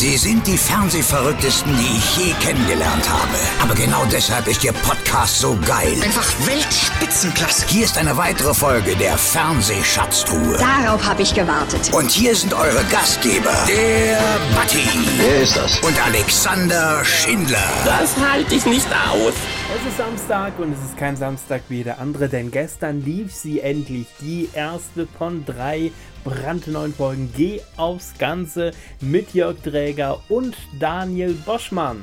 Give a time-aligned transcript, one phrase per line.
[0.00, 3.36] Sie sind die Fernsehverrücktesten, die ich je kennengelernt habe.
[3.62, 5.92] Aber genau deshalb ist Ihr Podcast so geil.
[6.02, 7.66] Einfach Weltspitzenklasse.
[7.68, 10.56] Hier ist eine weitere Folge der Fernsehschatztruhe.
[10.56, 11.92] Darauf habe ich gewartet.
[11.92, 14.18] Und hier sind eure Gastgeber, der
[14.56, 15.78] Batti Wer ist das?
[15.80, 17.68] und Alexander Schindler.
[17.84, 19.34] Das halte ich nicht aus.
[19.76, 23.60] Es ist Samstag und es ist kein Samstag wie der andere, denn gestern lief sie
[23.60, 25.92] endlich, die erste von drei
[26.24, 32.00] brandneuen Folgen Geh aufs Ganze mit Jörg Dräger und Daniel Boschmann.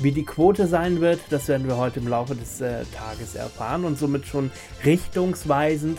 [0.00, 3.84] Wie die Quote sein wird, das werden wir heute im Laufe des äh, Tages erfahren
[3.84, 4.50] und somit schon
[4.84, 5.98] richtungsweisend,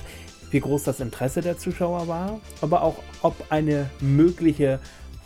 [0.52, 4.79] wie groß das Interesse der Zuschauer war, aber auch ob eine mögliche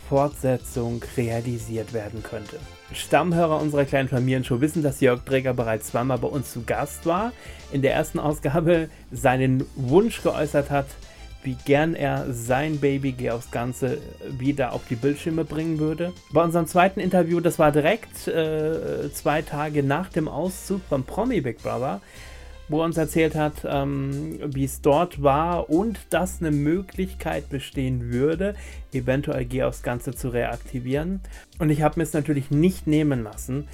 [0.08, 2.58] Fortsetzung realisiert werden könnte.
[2.92, 7.32] Stammhörer unserer kleinen Familienshow wissen, dass Jörg Dräger bereits zweimal bei uns zu Gast war.
[7.72, 10.86] In der ersten Ausgabe seinen Wunsch geäußert hat,
[11.42, 13.98] wie gern er sein Baby Geh aufs Ganze
[14.38, 16.12] wieder auf die Bildschirme bringen würde.
[16.32, 21.40] Bei unserem zweiten Interview, das war direkt äh, zwei Tage nach dem Auszug vom Promi
[21.40, 22.00] Big Brother,
[22.68, 28.12] wo er uns erzählt hat, ähm, wie es dort war und dass eine Möglichkeit bestehen
[28.12, 28.54] würde,
[28.92, 31.20] eventuell Geh aufs Ganze zu reaktivieren.
[31.58, 33.68] Und ich habe mir es natürlich nicht nehmen lassen,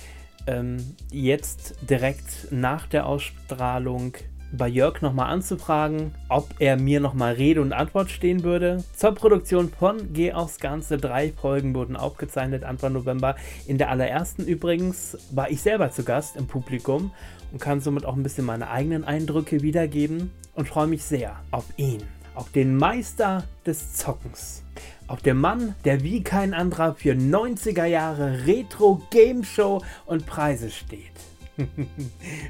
[0.46, 0.78] ähm,
[1.10, 4.14] jetzt direkt nach der Ausstrahlung
[4.52, 8.82] bei Jörg nochmal anzufragen, ob er mir nochmal Rede und Antwort stehen würde.
[8.94, 10.98] Zur Produktion von Geh aufs Ganze.
[10.98, 13.36] Drei Folgen wurden aufgezeichnet Anfang November.
[13.66, 17.12] In der allerersten übrigens war ich selber zu Gast im Publikum
[17.52, 21.64] und kann somit auch ein bisschen meine eigenen Eindrücke wiedergeben und freue mich sehr auf
[21.76, 22.02] ihn,
[22.34, 24.62] auf den Meister des Zockens.
[25.06, 30.70] Auf den Mann, der wie kein anderer für 90er Jahre Retro Game Show und Preise
[30.70, 31.27] steht.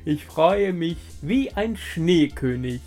[0.04, 2.80] Ich freue mich wie ein Schneekönig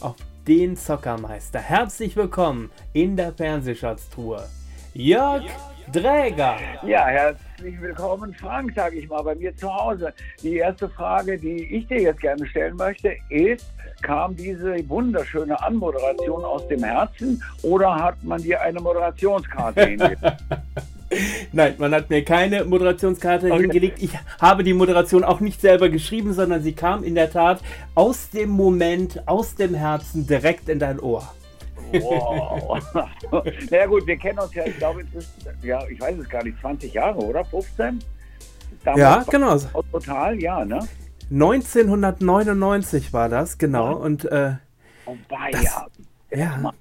[0.00, 1.58] auf den Zockermeister.
[1.58, 4.46] Herzlich willkommen in der Fernsehschatztruhe.
[4.92, 5.44] Jörg
[5.92, 6.56] Dräger.
[6.84, 10.12] Ja, herzlich willkommen, Frank, sage ich mal, bei mir zu Hause.
[10.42, 16.44] Die erste Frage, die ich dir jetzt gerne stellen möchte, ist, kam diese wunderschöne Anmoderation
[16.44, 20.20] aus dem Herzen oder hat man dir eine Moderationskarte hingelegt?
[21.52, 23.62] Nein, man hat mir keine Moderationskarte Okay.
[23.62, 24.02] hingelegt.
[24.02, 27.60] Ich habe die Moderation auch nicht selber geschrieben, sondern sie kam in der Tat
[27.94, 31.32] aus dem Moment, aus dem Herzen direkt in dein Ohr.
[31.92, 32.82] Wow.
[33.70, 35.30] Na ja, gut, wir kennen uns ja, ich glaube, es ist,
[35.62, 37.44] ja, ich weiß es gar nicht, 20 Jahre, oder?
[37.44, 38.00] 15?
[38.84, 39.56] Damals Ja, genau.
[39.74, 40.80] Oh, Total, ja, ne?
[41.30, 43.94] 1999 war das, genau.
[43.96, 44.54] Und äh,
[45.04, 45.86] Wobei, Das- ja.
[46.32, 46.72] ja.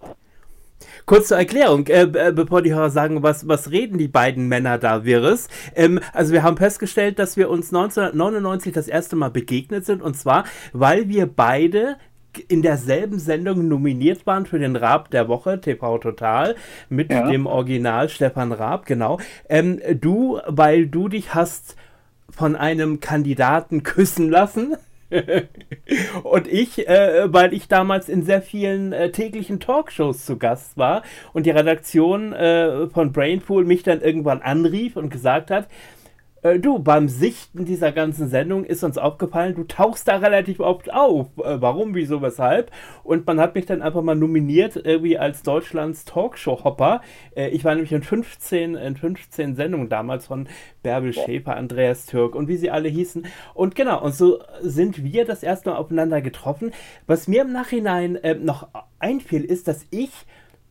[1.05, 4.79] Kurz zur Erklärung, äh, äh, bevor die Hörer sagen, was, was reden die beiden Männer
[4.79, 5.47] da wirres.
[5.75, 10.15] Ähm, also wir haben festgestellt, dass wir uns 1999 das erste Mal begegnet sind und
[10.17, 11.97] zwar, weil wir beide
[12.47, 16.55] in derselben Sendung nominiert waren für den Raab der Woche, TV Total,
[16.89, 17.27] mit Ja.
[17.29, 19.19] dem Original Stefan Raab, genau.
[19.47, 21.75] Ähm, du, weil du dich hast
[22.29, 24.75] von einem Kandidaten küssen lassen.
[26.23, 31.03] und ich, äh, weil ich damals in sehr vielen äh, täglichen Talkshows zu Gast war
[31.33, 35.67] und die Redaktion äh, von Brainpool mich dann irgendwann anrief und gesagt hat,
[36.45, 40.93] äh, du, beim Sichten dieser ganzen Sendung ist uns aufgefallen, du tauchst da relativ oft
[40.93, 41.27] auf.
[41.39, 42.71] Äh, warum, wieso, weshalb?
[43.03, 47.01] Und man hat mich dann einfach mal nominiert, irgendwie als Deutschlands Talkshow-Hopper.
[47.35, 50.47] Äh, ich war nämlich in 15, in 15 Sendungen damals von
[50.83, 53.25] Bärbel Schäfer, Andreas Türk und wie sie alle hießen.
[53.55, 56.73] Und genau, und so sind wir das erste Mal aufeinander getroffen.
[57.07, 58.67] Was mir im Nachhinein äh, noch
[58.99, 60.11] einfiel, ist, dass ich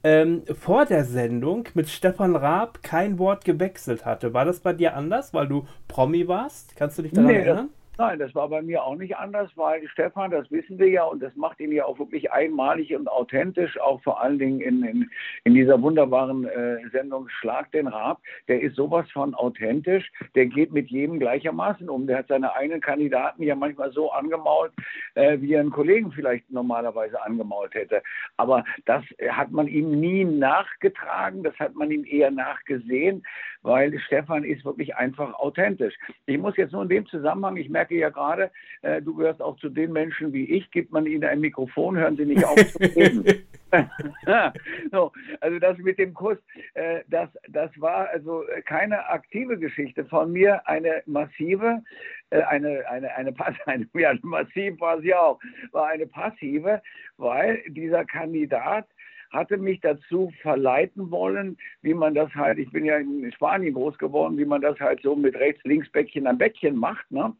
[0.04, 4.32] ähm, vor der Sendung mit Stefan Raab kein Wort gewechselt hatte.
[4.34, 6.76] War das bei dir anders, weil du Promi warst?
[6.76, 7.70] Kannst du dich daran Nee, erinnern?
[7.99, 11.22] Nein, das war bei mir auch nicht anders, weil Stefan, das wissen wir ja, und
[11.22, 15.10] das macht ihn ja auch wirklich einmalig und authentisch, auch vor allen Dingen in, in,
[15.44, 18.21] in dieser wunderbaren äh, Sendung Schlag den Raab.
[18.49, 22.06] Der ist sowas von authentisch, der geht mit jedem gleichermaßen um.
[22.06, 24.72] Der hat seine eigenen Kandidaten ja manchmal so angemault,
[25.15, 28.03] äh, wie er einen Kollegen vielleicht normalerweise angemault hätte.
[28.37, 33.22] Aber das hat man ihm nie nachgetragen, das hat man ihm eher nachgesehen,
[33.62, 35.95] weil Stefan ist wirklich einfach authentisch.
[36.27, 38.51] Ich muss jetzt nur in dem Zusammenhang, ich merke ja gerade,
[38.83, 42.16] äh, du gehörst auch zu den Menschen wie ich, gibt man ihnen ein Mikrofon, hören
[42.16, 43.25] sie nicht auf zu reden.
[44.92, 46.39] so, also das mit dem Kuss,
[46.75, 51.83] äh, das, das war also keine aktive Geschichte von mir, eine massive,
[52.31, 55.41] äh, eine, eine, eine, Pass eine, ja, massiv war sie auch,
[55.72, 56.83] war eine passive,
[57.16, 58.87] weil dieser Kandidat
[59.34, 63.98] hatte mich dazu verleiten wollen, wie man das halt, ich bin ja in Spanien groß
[63.98, 67.10] geworden, wie man das halt so mit rechts, links Bäckchen am Bäckchen macht.
[67.10, 67.34] Ne?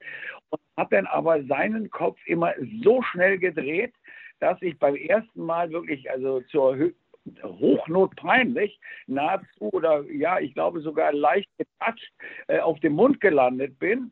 [0.51, 2.53] Und hat dann aber seinen Kopf immer
[2.83, 3.95] so schnell gedreht,
[4.41, 6.93] dass ich beim ersten Mal wirklich, also zur Hö
[7.43, 12.13] hochnotpeinlich, nahezu oder ja, ich glaube sogar leicht getatscht
[12.49, 14.11] äh, auf dem Mund gelandet bin.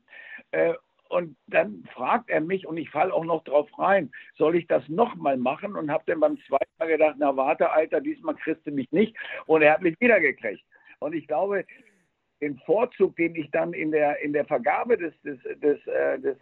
[0.50, 0.72] Äh,
[1.12, 4.88] und dann fragt er mich, und ich falle auch noch drauf rein, soll ich das
[4.88, 5.76] nochmal machen?
[5.76, 9.14] Und habe dann beim zweiten Mal gedacht, na warte, Alter, diesmal kriegst du mich nicht.
[9.44, 10.64] Und er hat mich wiedergekriegt.
[11.00, 11.66] Und ich glaube,
[12.40, 16.38] den Vorzug, den ich dann in der, in der Vergabe des, des, des, äh, des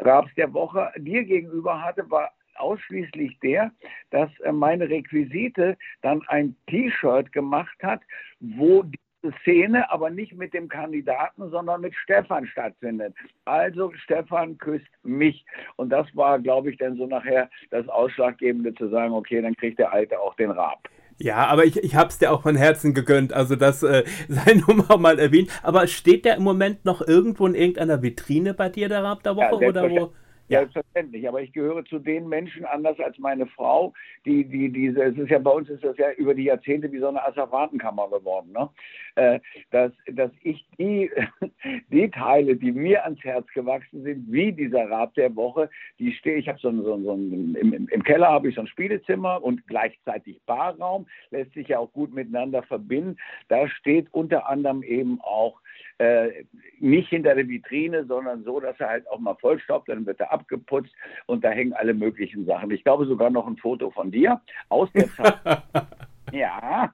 [0.00, 3.70] Rabs der Woche dir gegenüber hatte, war ausschließlich der,
[4.10, 8.00] dass äh, meine Requisite dann ein T-Shirt gemacht hat,
[8.40, 8.98] wo die
[9.40, 13.14] Szene aber nicht mit dem Kandidaten, sondern mit Stefan stattfindet.
[13.44, 15.44] Also Stefan küsst mich.
[15.76, 19.78] Und das war, glaube ich, dann so nachher das Ausschlaggebende zu sagen, okay, dann kriegt
[19.78, 20.88] der Alte auch den Rab.
[21.20, 24.54] Ja, aber ich, ich habe es dir auch von Herzen gegönnt, also das äh, sei
[24.54, 25.50] nur mal erwähnt.
[25.62, 29.36] Aber steht der im Moment noch irgendwo in irgendeiner Vitrine bei dir, der Rab der
[29.36, 29.62] Woche?
[29.62, 30.12] Ja, oder wo?
[30.48, 30.60] Ja.
[30.60, 33.92] Selbstverständlich, aber ich gehöre zu den Menschen, anders als meine Frau,
[34.24, 37.00] die, die, diese, es ist ja bei uns ist das ja über die Jahrzehnte wie
[37.00, 38.70] so eine Asservatenkammer geworden, ne?
[39.16, 39.40] Äh,
[39.72, 41.10] dass, dass ich die,
[41.90, 45.68] die Teile, die mir ans Herz gewachsen sind, wie dieser Rat der Woche,
[45.98, 48.68] die stehe, ich habe so, so, so ein, im, im Keller habe ich so ein
[48.68, 53.18] Spielezimmer und gleichzeitig Barraum, lässt sich ja auch gut miteinander verbinden.
[53.48, 55.60] Da steht unter anderem eben auch
[55.98, 56.44] äh,
[56.78, 60.32] nicht hinter der Vitrine, sondern so, dass er halt auch mal vollstoppt, dann wird er
[60.32, 60.94] abgeputzt
[61.26, 62.70] und da hängen alle möglichen Sachen.
[62.70, 65.38] Ich glaube sogar noch ein Foto von dir aus der Zeit.
[66.32, 66.92] ja,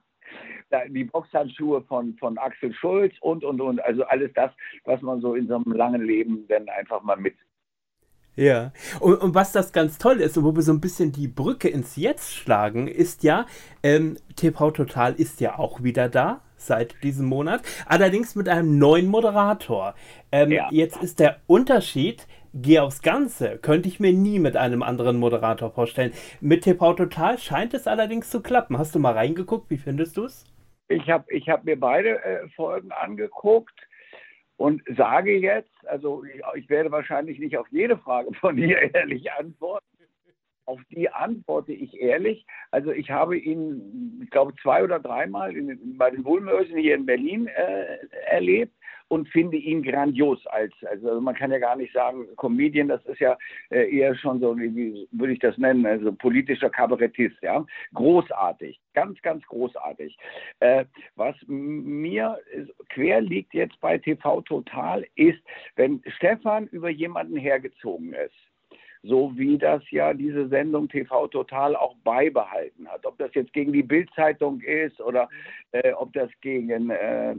[0.89, 3.79] die Boxhandschuhe von, von Axel Schulz und, und, und.
[3.83, 4.51] Also alles das,
[4.83, 7.35] was man so in so einem langen Leben dann einfach mal mit.
[8.35, 11.27] Ja, und, und was das ganz toll ist, und wo wir so ein bisschen die
[11.27, 13.45] Brücke ins Jetzt schlagen, ist ja,
[13.81, 19.07] ähm, TV Total ist ja auch wieder da seit diesem Monat, allerdings mit einem neuen
[19.07, 19.95] Moderator.
[20.31, 20.67] Ähm, ja.
[20.71, 25.71] Jetzt ist der Unterschied, geh aufs Ganze, könnte ich mir nie mit einem anderen Moderator
[25.71, 26.11] vorstellen.
[26.41, 28.77] Mit TV Total scheint es allerdings zu klappen.
[28.77, 29.69] Hast du mal reingeguckt?
[29.69, 30.45] Wie findest du es?
[30.87, 33.73] Ich habe ich hab mir beide äh, Folgen angeguckt
[34.57, 36.23] und sage jetzt, also
[36.55, 39.85] ich, werde wahrscheinlich nicht auf jede Frage von dir ehrlich antworten,
[40.65, 42.45] auf die antworte ich ehrlich.
[42.71, 47.05] Also ich habe ihn, ich glaube, zwei oder dreimal in, bei den Wohlmösen hier in
[47.05, 47.97] Berlin äh,
[48.27, 48.73] erlebt
[49.07, 53.19] und finde ihn grandios als, also man kann ja gar nicht sagen, Comedian, das ist
[53.19, 53.37] ja
[53.69, 57.65] äh, eher schon so, wie würde ich das nennen, also politischer Kabarettist, ja.
[57.93, 60.17] Großartig, ganz, ganz großartig.
[60.59, 60.85] Äh,
[61.15, 62.39] was mir
[62.89, 65.39] quer liegt jetzt bei TV Total ist,
[65.75, 68.35] wenn Stefan über jemanden hergezogen ist,
[69.05, 73.05] so wie das ja diese Sendung TV Total auch beibehalten hat.
[73.05, 75.29] Ob das jetzt gegen die Bildzeitung ist oder
[75.71, 77.35] äh, ob das gegen, äh,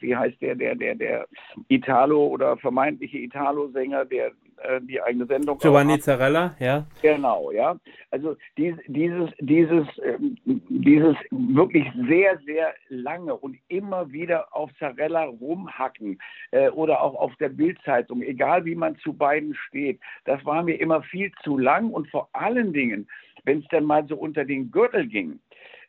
[0.00, 1.26] wie heißt der, der, der, der
[1.68, 4.32] Italo oder vermeintliche Italo-Sänger, der
[4.64, 5.58] äh, die eigene Sendung.
[5.58, 6.86] Giovanni Zarella, ja.
[7.00, 7.76] Genau, ja.
[8.10, 15.24] Also dies, dieses, dieses, ähm, dieses wirklich sehr, sehr lange und immer wieder auf Zarella
[15.24, 16.18] rumhacken
[16.50, 20.80] äh, oder auch auf der Bildzeitung, egal wie man zu beiden steht, das war mir
[20.80, 23.08] immer viel zu lang und vor allen Dingen,
[23.44, 25.40] wenn es dann mal so unter den Gürtel ging,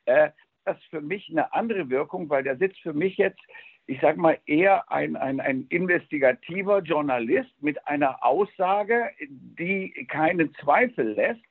[0.05, 0.29] äh,
[0.65, 3.41] das für mich eine andere Wirkung, weil der sitzt für mich jetzt
[3.85, 11.13] ich sage mal, eher ein, ein, ein investigativer Journalist mit einer Aussage, die keinen Zweifel
[11.13, 11.41] lässt.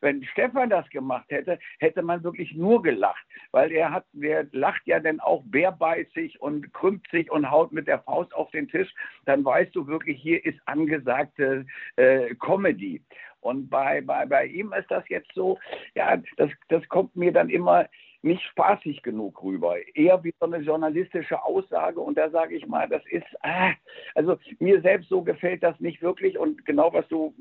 [0.00, 4.80] Wenn Stefan das gemacht hätte, hätte man wirklich nur gelacht, weil er hat, der lacht
[4.86, 8.92] ja dann auch bärbeißig und krümmt sich und haut mit der Faust auf den Tisch.
[9.26, 11.66] Dann weißt du wirklich, hier ist angesagte
[11.96, 13.02] äh, Comedy.
[13.40, 15.58] Und bei, bei, bei ihm ist das jetzt so,
[15.94, 17.86] ja, das, das kommt mir dann immer
[18.22, 19.76] nicht spaßig genug rüber.
[19.94, 22.00] Eher wie so eine journalistische Aussage.
[22.00, 23.72] Und da sage ich mal, das ist, ah,
[24.14, 26.38] also mir selbst so gefällt das nicht wirklich.
[26.38, 27.34] Und genau was du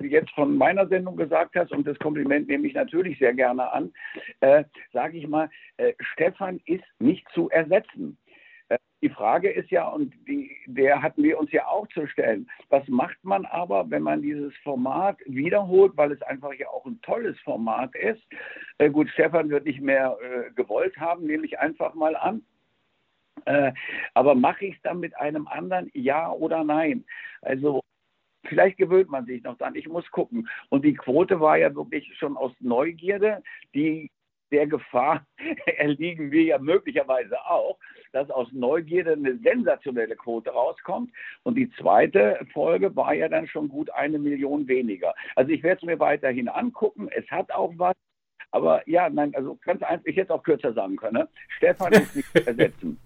[0.00, 3.92] jetzt von meiner Sendung gesagt hast, und das Kompliment nehme ich natürlich sehr gerne an,
[4.40, 8.16] äh, sage ich mal, äh, Stefan ist nicht zu ersetzen.
[9.00, 12.86] Die Frage ist ja, und die, der hatten wir uns ja auch zu stellen, was
[12.88, 17.38] macht man aber, wenn man dieses Format wiederholt, weil es einfach ja auch ein tolles
[17.40, 18.22] Format ist?
[18.78, 22.42] Äh, gut, Stefan wird nicht mehr äh, gewollt haben, nehme ich einfach mal an.
[23.44, 23.72] Äh,
[24.14, 27.04] aber mache ich es dann mit einem anderen, ja oder nein?
[27.40, 27.82] Also
[28.46, 29.76] vielleicht gewöhnt man sich noch dran.
[29.76, 30.48] Ich muss gucken.
[30.70, 33.42] Und die Quote war ja wirklich schon aus Neugierde,
[33.74, 34.10] die
[34.50, 35.26] der Gefahr
[35.76, 37.78] erliegen wir ja möglicherweise auch,
[38.12, 41.12] dass aus Neugierde eine sensationelle Quote rauskommt.
[41.42, 45.14] Und die zweite Folge war ja dann schon gut eine Million weniger.
[45.36, 47.08] Also ich werde es mir weiterhin angucken.
[47.10, 47.94] Es hat auch was.
[48.50, 51.18] Aber ja, nein, also ganz einfach, ich hätte auch kürzer sagen können.
[51.18, 51.28] Ne?
[51.56, 52.98] Stefan ist nicht zu ersetzen.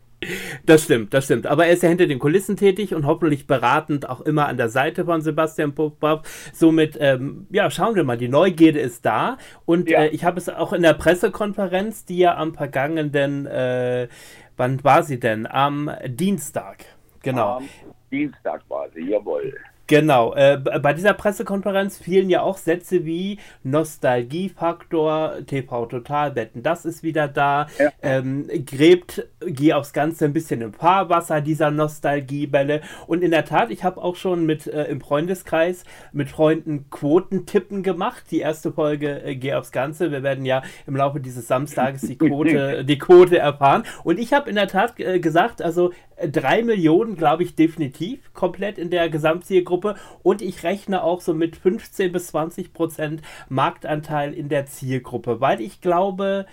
[0.64, 1.47] Das stimmt, das stimmt.
[1.47, 4.69] Aber er ist ja hinter den Kulissen tätig und hoffentlich beratend auch immer an der
[4.69, 6.23] Seite von Sebastian Popov.
[6.52, 9.38] Somit, ähm, ja, schauen wir mal, die Neugierde ist da.
[9.64, 10.02] Und ja.
[10.02, 14.09] äh, ich habe es auch in der Pressekonferenz, die ja am vergangenen, äh,
[14.57, 15.47] wann war sie denn?
[15.47, 16.85] Am Dienstag.
[17.23, 17.59] Genau.
[17.59, 17.69] Am
[18.11, 19.55] Dienstag war sie, jawohl.
[19.93, 27.03] Genau, äh, bei dieser Pressekonferenz fielen ja auch Sätze wie Nostalgiefaktor, TV Totalbetten, das ist
[27.03, 27.91] wieder da, ja.
[28.01, 32.81] ähm, gräbt, geh aufs Ganze ein bisschen im Fahrwasser dieser Nostalgiebälle.
[33.07, 35.85] Und in der Tat, ich habe auch schon mit äh, im Freundeskreis
[36.15, 40.97] mit Freunden Quotentippen gemacht, die erste Folge äh, Geh aufs Ganze, wir werden ja im
[40.97, 43.83] Laufe dieses Samstages die Quote, die Quote erfahren.
[44.05, 45.93] Und ich habe in der Tat äh, gesagt, also
[46.31, 51.35] drei Millionen glaube ich definitiv komplett in der Gesamtzielgruppe Zielgruppe und ich rechne auch so
[51.35, 56.47] mit 15 bis 20 Prozent Marktanteil in der Zielgruppe, weil ich glaube,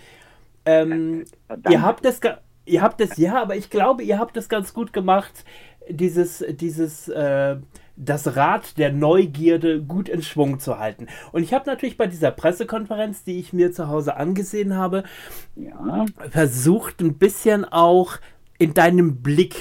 [0.66, 1.26] ähm,
[1.70, 2.20] ihr habt das,
[2.66, 5.44] ihr habt das, ja, aber ich glaube, ihr habt das ganz gut gemacht,
[5.90, 7.58] dieses, dieses, äh,
[7.96, 11.08] das Rad der Neugierde gut in Schwung zu halten.
[11.34, 15.04] Und ich habe natürlich bei dieser Pressekonferenz, die ich mir zu Hause angesehen habe,
[15.56, 16.06] ja.
[16.30, 18.18] versucht ein bisschen auch
[18.60, 19.56] in deinem Blick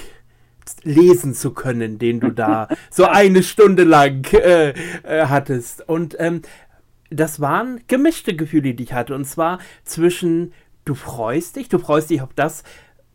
[0.82, 5.88] lesen zu können, den du da so eine Stunde lang äh, äh, hattest.
[5.88, 6.42] Und ähm,
[7.10, 9.14] das waren gemischte Gefühle, die ich hatte.
[9.14, 10.52] Und zwar zwischen,
[10.84, 12.64] du freust dich, du freust dich auf das,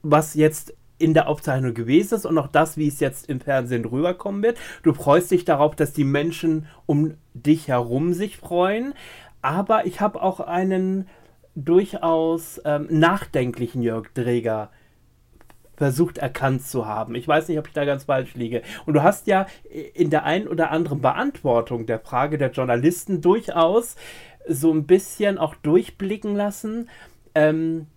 [0.02, 3.86] was jetzt in der Aufzeichnung gewesen ist und auch das, wie es jetzt im Fernsehen
[3.86, 4.58] rüberkommen wird.
[4.84, 8.94] Du freust dich darauf, dass die Menschen um dich herum sich freuen.
[9.42, 11.08] Aber ich habe auch einen
[11.56, 14.72] durchaus ähm, nachdenklichen Jörg Dreger
[15.76, 17.16] versucht erkannt zu haben.
[17.16, 18.62] Ich weiß nicht, ob ich da ganz falsch liege.
[18.86, 19.48] Und du hast ja
[19.94, 23.96] in der einen oder anderen Beantwortung der Frage der Journalisten durchaus
[24.48, 26.90] so ein bisschen auch durchblicken lassen,
[27.34, 27.88] ähm,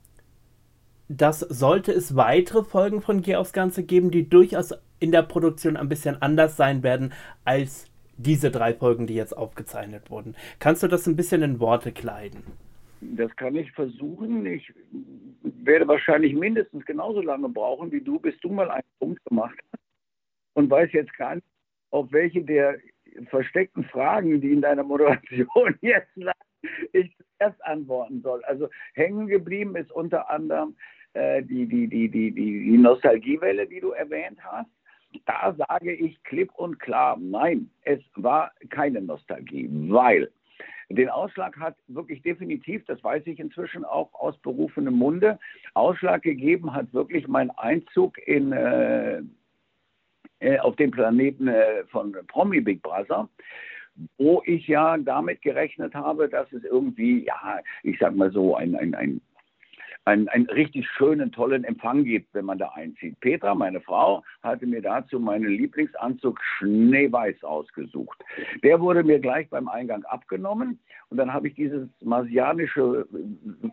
[1.09, 5.77] dass sollte es weitere Folgen von Geh aufs Ganze geben, die durchaus in der Produktion
[5.77, 7.13] ein bisschen anders sein werden
[7.45, 10.35] als diese drei Folgen, die jetzt aufgezeichnet wurden.
[10.59, 12.43] Kannst du das ein bisschen in Worte kleiden?
[13.01, 14.47] Das kann ich versuchen.
[14.47, 14.73] Ich
[15.65, 19.83] werde wahrscheinlich mindestens genauso lange brauchen wie du, bis du mal einen Punkt gemacht hast
[20.55, 21.47] und weiß jetzt gar nicht,
[21.91, 22.79] auf welche der
[23.29, 26.39] versteckten Fragen, die in deiner Moderation jetzt lagen,
[26.93, 28.43] ich erst antworten soll.
[28.45, 30.77] Also hängen geblieben ist unter anderem
[31.15, 34.71] äh, die, die, die, die, die Nostalgiewelle, die du erwähnt hast.
[35.25, 40.31] Da sage ich klipp und klar, nein, es war keine Nostalgie, weil
[40.89, 45.39] den Ausschlag hat wirklich definitiv, das weiß ich inzwischen auch aus berufenem Munde,
[45.75, 49.23] Ausschlag gegeben hat wirklich mein Einzug in, äh,
[50.41, 53.29] äh, auf den Planeten äh, von Promi Big Brother
[54.19, 58.77] wo ich ja damit gerechnet habe, dass es irgendwie, ja, ich sag mal so, ein,
[58.77, 59.21] ein, ein
[60.07, 63.19] einen, einen richtig schönen, tollen Empfang gibt, wenn man da einzieht.
[63.21, 68.17] Petra, meine Frau, hatte mir dazu meinen Lieblingsanzug Schneeweiß ausgesucht.
[68.63, 70.79] Der wurde mir gleich beim Eingang abgenommen
[71.11, 73.07] und dann habe ich dieses marsianische,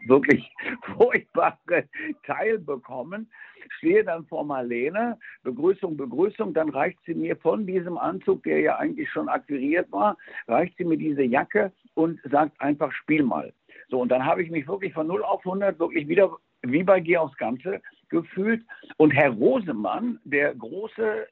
[0.08, 0.52] wirklich
[0.98, 1.88] furchtbare
[2.25, 3.30] Teil bekommen.
[3.78, 8.78] Stehe dann vor Marlene, Begrüßung, Begrüßung, dann reicht sie mir von diesem Anzug, der ja
[8.78, 13.54] eigentlich schon akquiriert war, reicht sie mir diese Jacke und sagt einfach, spiel mal.
[13.94, 17.00] So, und dann habe ich mich wirklich von 0 auf 100 wirklich wieder wie bei
[17.00, 18.66] Geh aufs Ganze gefühlt.
[18.98, 21.28] Und Herr Rosemann, der große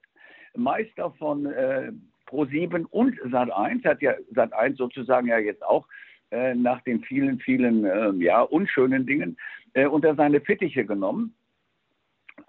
[0.56, 1.91] Meister von äh,
[2.27, 5.88] Pro7 und Sat1, hat ja Sat1 sozusagen ja jetzt auch
[6.30, 9.38] äh, nach den vielen, vielen äh, ja, unschönen Dingen
[9.74, 11.34] äh, unter seine Fittiche genommen,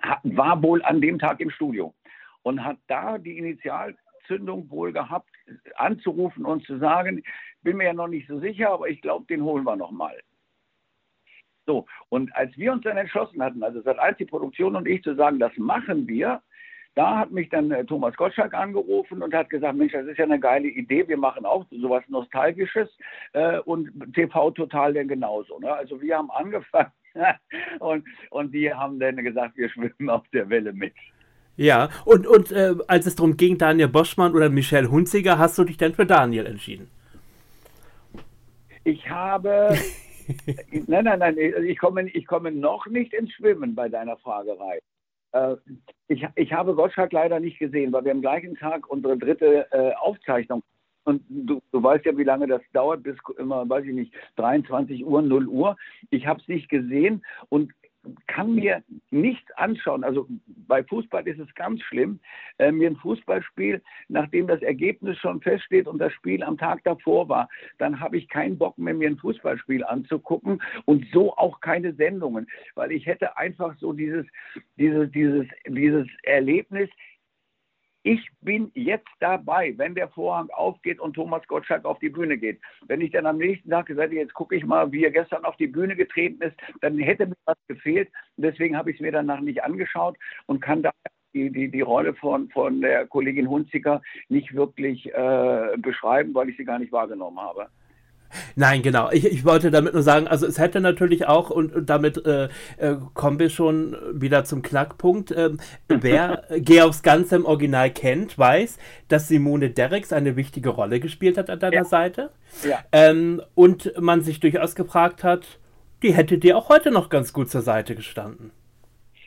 [0.01, 1.95] hat, war wohl an dem Tag im Studio
[2.43, 3.39] und hat da die
[4.23, 5.31] Initialzündung wohl gehabt,
[5.77, 7.23] anzurufen und zu sagen,
[7.63, 10.19] bin mir ja noch nicht so sicher, aber ich glaube, den holen wir nochmal.
[11.67, 15.03] So, und als wir uns dann entschlossen hatten, also seit als die Produktion und ich
[15.03, 16.43] zu sagen, das machen wir,
[16.95, 20.25] da hat mich dann äh, Thomas Gottschalk angerufen und hat gesagt, Mensch, das ist ja
[20.25, 22.89] eine geile Idee, wir machen auch sowas Nostalgisches
[23.33, 25.59] äh, und TV Total denn genauso.
[25.59, 25.73] Ne?
[25.73, 26.93] Also wir haben angefangen
[27.79, 30.93] und, und die haben dann gesagt, wir schwimmen auf der Welle mit.
[31.57, 35.65] Ja, und, und äh, als es darum ging, Daniel Boschmann oder Michelle Hunziger, hast du
[35.65, 36.91] dich denn für Daniel entschieden?
[38.85, 39.77] Ich habe.
[40.87, 44.81] nein, nein, nein, ich komme, ich komme noch nicht ins Schwimmen bei deiner Fragerei.
[45.33, 45.57] Äh,
[46.09, 49.93] ich, ich habe Gottschalk leider nicht gesehen, weil wir am gleichen Tag unsere dritte äh,
[49.95, 50.63] Aufzeichnung
[51.05, 55.05] und du, du, weißt ja, wie lange das dauert, bis immer, weiß ich nicht, 23
[55.05, 55.77] Uhr, 0 Uhr.
[56.11, 57.73] Ich habe es nicht gesehen und
[58.27, 60.05] kann mir nichts anschauen.
[60.05, 60.27] Also
[60.67, 62.19] bei Fußball ist es ganz schlimm.
[62.59, 67.29] Äh, mir ein Fußballspiel, nachdem das Ergebnis schon feststeht und das Spiel am Tag davor
[67.29, 71.95] war, dann habe ich keinen Bock mehr, mir ein Fußballspiel anzugucken und so auch keine
[71.95, 74.27] Sendungen, weil ich hätte einfach so dieses,
[74.77, 76.91] dieses, dieses, dieses Erlebnis,
[78.03, 82.61] ich bin jetzt dabei, wenn der Vorhang aufgeht und Thomas Gottschalk auf die Bühne geht.
[82.87, 85.45] Wenn ich dann am nächsten Tag gesagt hätte, jetzt gucke ich mal, wie er gestern
[85.45, 88.11] auf die Bühne getreten ist, dann hätte mir was gefehlt.
[88.37, 90.17] deswegen habe ich es mir danach nicht angeschaut
[90.47, 90.91] und kann da
[91.35, 96.57] die, die, die Rolle von, von der Kollegin Hunziker nicht wirklich äh, beschreiben, weil ich
[96.57, 97.69] sie gar nicht wahrgenommen habe.
[98.57, 99.11] Nein, genau.
[99.11, 102.49] Ich, ich wollte damit nur sagen, also es hätte natürlich auch, und, und damit äh,
[102.77, 105.51] äh, kommen wir schon wieder zum Knackpunkt, äh,
[105.89, 106.45] wer
[106.85, 111.61] aufs Ganze im Original kennt, weiß, dass Simone Derricks eine wichtige Rolle gespielt hat an
[111.61, 111.85] deiner ja.
[111.85, 112.31] Seite.
[112.65, 112.81] Ja.
[112.93, 115.59] Ähm, und man sich durchaus gefragt hat,
[116.03, 118.51] die hätte dir auch heute noch ganz gut zur Seite gestanden.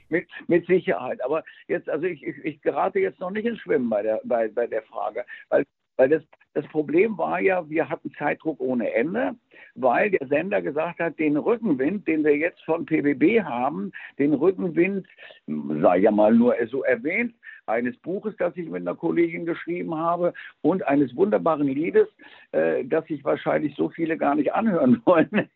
[0.10, 1.24] Mit, mit Sicherheit.
[1.24, 4.50] Aber jetzt, also ich, ich, ich gerate jetzt noch nicht ins Schwimmen bei der, bei,
[4.50, 5.66] bei der Frage, weil
[5.98, 6.24] weil das,
[6.56, 9.36] das Problem war ja, wir hatten Zeitdruck ohne Ende,
[9.76, 15.06] weil der Sender gesagt hat, den Rückenwind, den wir jetzt von PBB haben, den Rückenwind,
[15.48, 17.36] sei ja mal nur so erwähnt,
[17.68, 22.08] eines Buches, das ich mit einer Kollegin geschrieben habe und eines wunderbaren Liedes,
[22.52, 25.50] äh, das sich wahrscheinlich so viele gar nicht anhören wollen,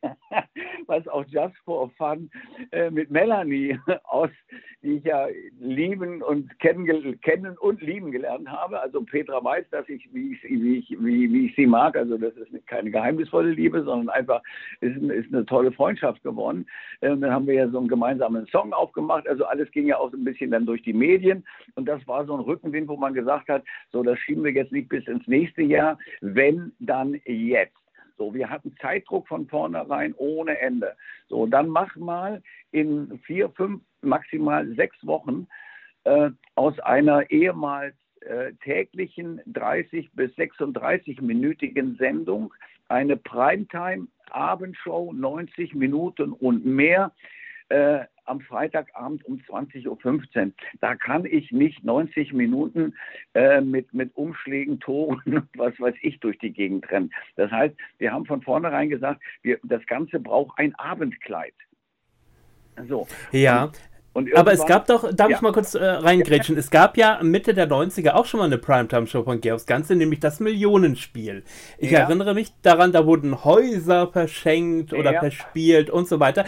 [0.88, 2.30] was auch Just for Fun
[2.72, 4.30] äh, mit Melanie aus,
[4.82, 5.28] die ich ja
[5.60, 8.80] lieben und kennen, und lieben gelernt habe.
[8.80, 11.96] Also Petra weiß, dass ich, wie ich, wie ich, wie, wie ich sie mag.
[11.96, 14.42] Also das ist keine geheimnisvolle Liebe, sondern einfach
[14.82, 16.66] ist, ist eine tolle Freundschaft geworden.
[17.01, 19.28] Äh, und dann haben wir ja so einen gemeinsamen Song aufgemacht.
[19.28, 21.44] Also alles ging ja auch so ein bisschen dann durch die Medien
[21.75, 24.51] und das das war so ein Rückenwind, wo man gesagt hat, so, das schieben wir
[24.51, 27.75] jetzt nicht bis ins nächste Jahr, wenn dann jetzt.
[28.18, 30.96] So, wir hatten Zeitdruck von vornherein ohne Ende.
[31.29, 32.41] So, dann mach mal
[32.72, 35.48] in vier, fünf, maximal sechs Wochen
[36.03, 42.53] äh, aus einer ehemals äh, täglichen 30 bis 36-minütigen Sendung
[42.89, 47.13] eine Primetime-Abendshow, 90 Minuten und mehr,
[47.70, 48.00] äh,
[48.30, 50.52] am Freitagabend um 20.15 Uhr.
[50.80, 52.96] Da kann ich nicht 90 Minuten
[53.34, 57.12] äh, mit, mit Umschlägen, Toren, was weiß ich, durch die Gegend rennen.
[57.36, 61.54] Das heißt, wir haben von vornherein gesagt, wir, das Ganze braucht ein Abendkleid.
[62.88, 63.08] So.
[63.32, 63.72] Ja.
[64.14, 65.36] Und Aber es gab doch, darf ja.
[65.38, 68.58] ich mal kurz äh, reingrätschen, es gab ja Mitte der 90er auch schon mal eine
[68.58, 71.44] Primetime-Show von Geoffs Ganze, nämlich das Millionenspiel.
[71.78, 72.00] Ich ja.
[72.00, 75.20] erinnere mich daran, da wurden Häuser verschenkt oder ja.
[75.20, 76.46] verspielt und so weiter.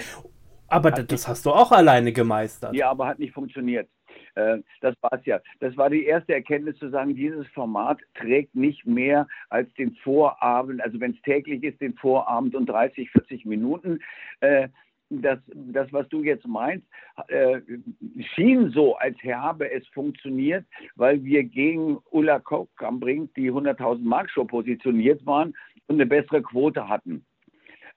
[0.72, 2.74] Aber hat das hast du auch alleine gemeistert.
[2.74, 3.90] Ja, aber hat nicht funktioniert.
[4.36, 5.42] Äh, das war es ja.
[5.60, 10.82] Das war die erste Erkenntnis zu sagen, dieses Format trägt nicht mehr als den Vorabend,
[10.82, 14.00] also wenn es täglich ist, den Vorabend und 30, 40 Minuten.
[14.40, 14.70] Äh,
[15.10, 16.88] das, das, was du jetzt meinst,
[17.28, 17.60] äh,
[18.34, 24.06] schien so, als habe es funktioniert, weil wir gegen Ulla Koch am Brink die 100.000
[24.06, 25.54] Mark Show positioniert waren
[25.88, 27.26] und eine bessere Quote hatten.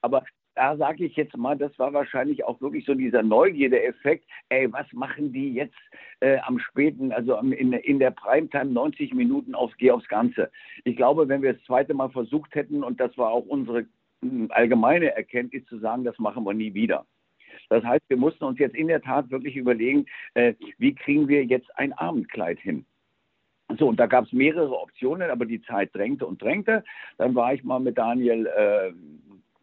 [0.00, 0.24] Aber
[0.54, 4.24] da sage ich jetzt mal, das war wahrscheinlich auch wirklich so dieser Neugierde-Effekt.
[4.48, 5.74] Ey, was machen die jetzt
[6.20, 10.50] äh, am späten, also in, in der Primetime 90 Minuten aufs Geh aufs Ganze?
[10.84, 13.86] Ich glaube, wenn wir das zweite Mal versucht hätten, und das war auch unsere
[14.22, 17.04] hm, allgemeine Erkenntnis zu sagen, das machen wir nie wieder.
[17.68, 21.44] Das heißt, wir mussten uns jetzt in der Tat wirklich überlegen, äh, wie kriegen wir
[21.44, 22.84] jetzt ein Abendkleid hin?
[23.78, 26.84] So, und da gab es mehrere Optionen, aber die Zeit drängte und drängte.
[27.16, 28.92] Dann war ich mal mit Daniel äh,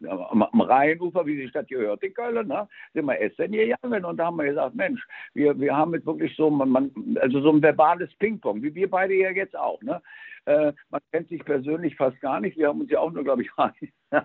[0.08, 4.18] am, am Rheinufer, wie die Stadt gehört, in Köln, ne, sind wir Essen gegangen und
[4.18, 7.52] da haben wir gesagt, Mensch, wir, wir haben jetzt wirklich so, man, man, also so
[7.52, 9.82] ein verbales Ping-Pong, wie wir beide ja jetzt auch.
[9.82, 10.02] Ne?
[10.46, 12.58] Äh, man kennt sich persönlich fast gar nicht.
[12.58, 13.52] Wir haben uns ja auch nur, glaube ich,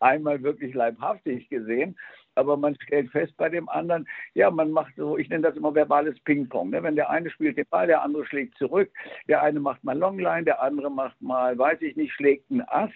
[0.00, 1.96] einmal wirklich leibhaftig gesehen
[2.34, 5.74] aber man stellt fest bei dem anderen, ja, man macht so, ich nenne das immer
[5.74, 6.70] verbales Ping-Pong.
[6.70, 6.82] Ne?
[6.82, 8.90] Wenn der eine spielt den Ball, der andere schlägt zurück,
[9.28, 12.90] der eine macht mal Longline, der andere macht mal, weiß ich nicht, schlägt einen Ass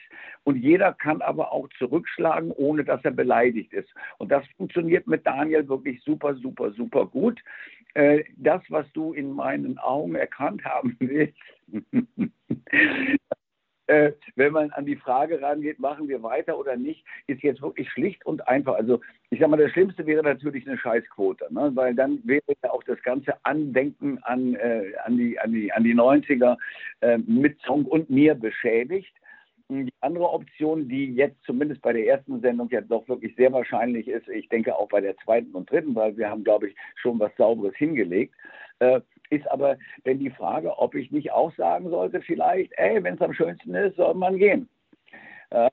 [0.44, 3.92] und jeder kann aber auch zurückschlagen, ohne dass er beleidigt ist.
[4.18, 7.40] Und das funktioniert mit Daniel wirklich super, super, super gut.
[7.94, 11.38] Äh, das, was du in meinen Augen erkannt haben willst,
[13.86, 17.90] äh, wenn man an die Frage rangeht, machen wir weiter oder nicht, ist jetzt wirklich
[17.90, 18.74] schlicht und einfach.
[18.74, 21.70] Also ich sage mal, das Schlimmste wäre natürlich eine Scheißquote, ne?
[21.74, 25.84] weil dann wäre ja auch das ganze Andenken an, äh, an, die, an, die, an
[25.84, 26.56] die 90er
[27.00, 29.12] äh, mit Song und mir beschädigt.
[29.68, 34.06] Die andere Option, die jetzt zumindest bei der ersten Sendung ja doch wirklich sehr wahrscheinlich
[34.06, 37.18] ist, ich denke auch bei der zweiten und dritten, weil wir haben, glaube ich, schon
[37.18, 38.32] was Sauberes hingelegt,
[38.78, 43.14] äh, ist aber denn die Frage, ob ich nicht auch sagen sollte, vielleicht, ey, wenn
[43.14, 44.68] es am schönsten ist, soll man gehen.
[45.50, 45.70] Äh,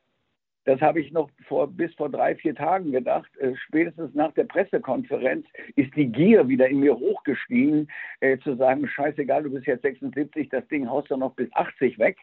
[0.65, 3.29] das habe ich noch vor, bis vor drei, vier Tagen gedacht.
[3.37, 8.87] Äh, spätestens nach der Pressekonferenz ist die Gier wieder in mir hochgestiegen, äh, zu sagen,
[8.87, 12.17] scheißegal, du bist jetzt 76, das Ding haust du noch bis 80 weg.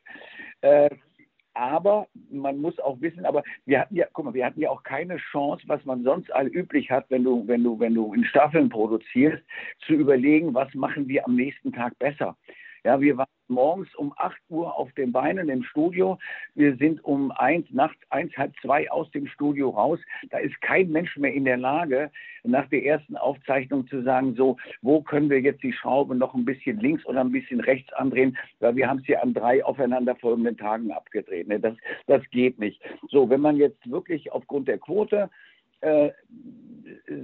[1.55, 4.83] Aber man muss auch wissen, aber wir hatten ja, guck mal, wir hatten ja auch
[4.83, 8.25] keine Chance, was man sonst all üblich hat, wenn du, wenn du, wenn du in
[8.25, 9.43] Staffeln produzierst,
[9.87, 12.37] zu überlegen, was machen wir am nächsten Tag besser.
[12.85, 16.19] Ja, wir waren morgens um 8 Uhr auf den Beinen im Studio.
[16.55, 19.99] Wir sind um eins, nachts eins, halb zwei aus dem Studio raus.
[20.31, 22.11] Da ist kein Mensch mehr in der Lage,
[22.43, 26.47] nach der ersten Aufzeichnung zu sagen, so, wo können wir jetzt die Schraube noch ein
[26.47, 30.57] bisschen links oder ein bisschen rechts andrehen, weil wir haben es ja an drei aufeinanderfolgenden
[30.57, 31.49] Tagen abgedreht.
[31.49, 31.61] Ne?
[31.61, 32.81] Das, das geht nicht.
[33.09, 35.29] So, wenn man jetzt wirklich aufgrund der Quote
[35.81, 36.11] äh,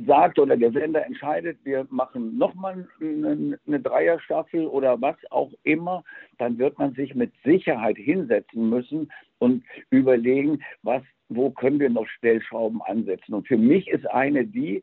[0.06, 6.04] sagt oder der Sender entscheidet, wir machen nochmal eine, eine Dreierstaffel oder was auch immer,
[6.38, 12.06] dann wird man sich mit Sicherheit hinsetzen müssen und überlegen, was, wo können wir noch
[12.08, 13.34] Stellschrauben ansetzen.
[13.34, 14.82] Und für mich ist eine die,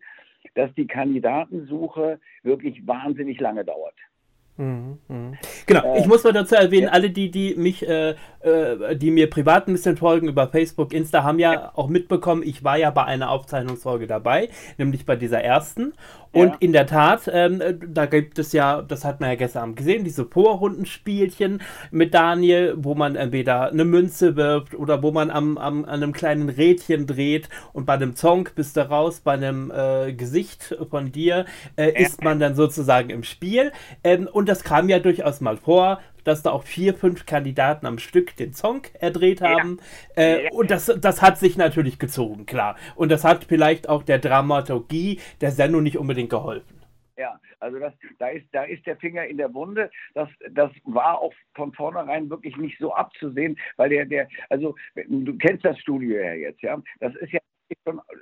[0.55, 3.95] dass die Kandidatensuche wirklich wahnsinnig lange dauert.
[4.57, 5.37] Mhm, mhm.
[5.65, 9.29] Genau, äh, ich muss mal dazu erwähnen, alle die, die mich, äh, äh, die mir
[9.29, 12.91] privat ein bisschen folgen über Facebook, Insta, haben ja, ja, auch mitbekommen, ich war ja
[12.91, 15.93] bei einer Aufzeichnungsfolge dabei, nämlich bei dieser ersten.
[16.33, 16.57] Und ja.
[16.61, 20.03] in der Tat, ähm, da gibt es ja, das hat man ja gestern Abend gesehen,
[20.03, 25.85] diese Vorrundenspielchen mit Daniel, wo man entweder eine Münze wirft oder wo man am, am,
[25.85, 30.13] an einem kleinen Rädchen dreht und bei einem Song bist du raus, bei einem äh,
[30.13, 33.71] Gesicht von dir äh, ist man dann sozusagen im Spiel.
[34.03, 37.97] Ähm, und das kam ja durchaus mal vor, dass da auch vier, fünf Kandidaten am
[37.97, 39.79] Stück den Song erdreht haben.
[40.15, 40.23] Ja.
[40.23, 42.75] Äh, und das, das hat sich natürlich gezogen, klar.
[42.95, 46.81] Und das hat vielleicht auch der Dramaturgie der Sendung nicht unbedingt geholfen.
[47.17, 49.89] Ja, also das, da, ist, da ist der Finger in der Wunde.
[50.15, 55.37] Das, das war auch von vornherein wirklich nicht so abzusehen, weil der, der, also du
[55.37, 56.81] kennst das Studio ja jetzt, ja.
[56.99, 57.39] Das ist ja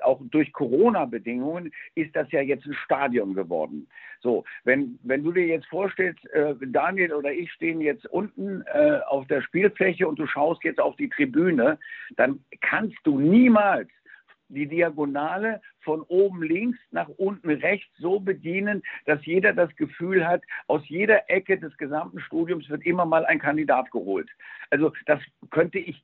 [0.02, 3.88] auch durch Corona-Bedingungen ist das ja jetzt ein Stadion geworden.
[4.22, 9.00] So, wenn, wenn du dir jetzt vorstellst, äh, Daniel oder ich stehen jetzt unten äh,
[9.08, 11.80] auf der Spielfläche und du schaust jetzt auf die Tribüne,
[12.18, 13.90] dann kannst du niemals
[14.52, 20.44] die Diagonale von oben links nach unten rechts so bedienen, dass jeder das Gefühl hat,
[20.68, 24.30] aus jeder Ecke des gesamten Studiums wird immer mal ein Kandidat geholt.
[24.70, 26.04] Also das könnte ich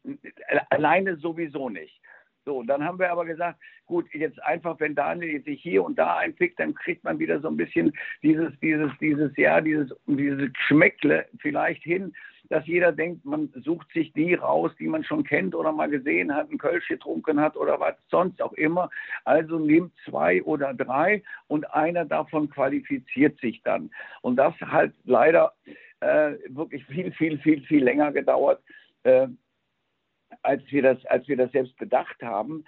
[0.69, 2.01] alleine sowieso nicht.
[2.47, 6.15] So, dann haben wir aber gesagt, gut, jetzt einfach, wenn Daniel sich hier und da
[6.15, 7.91] einpickt, dann kriegt man wieder so ein bisschen
[8.23, 12.13] dieses, dieses, dieses, ja, dieses, dieses Schmeckle vielleicht hin,
[12.47, 16.33] dass jeder denkt, man sucht sich die raus, die man schon kennt oder mal gesehen
[16.33, 18.89] hat, einen Kölsch getrunken hat oder was sonst auch immer.
[19.25, 23.91] Also nimmt zwei oder drei und einer davon qualifiziert sich dann.
[24.21, 25.51] Und das hat leider
[25.99, 28.63] äh, wirklich viel, viel, viel, viel länger gedauert.
[29.03, 29.27] Äh,
[30.43, 32.65] als wir das, als wir das selbst bedacht haben.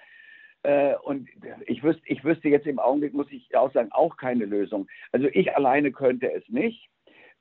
[0.64, 1.30] Äh, und
[1.68, 4.88] ich wüsste, ich wüsste jetzt im Augenblick, muss ich auch sagen, auch keine Lösung.
[5.12, 6.90] Also ich alleine könnte es nicht.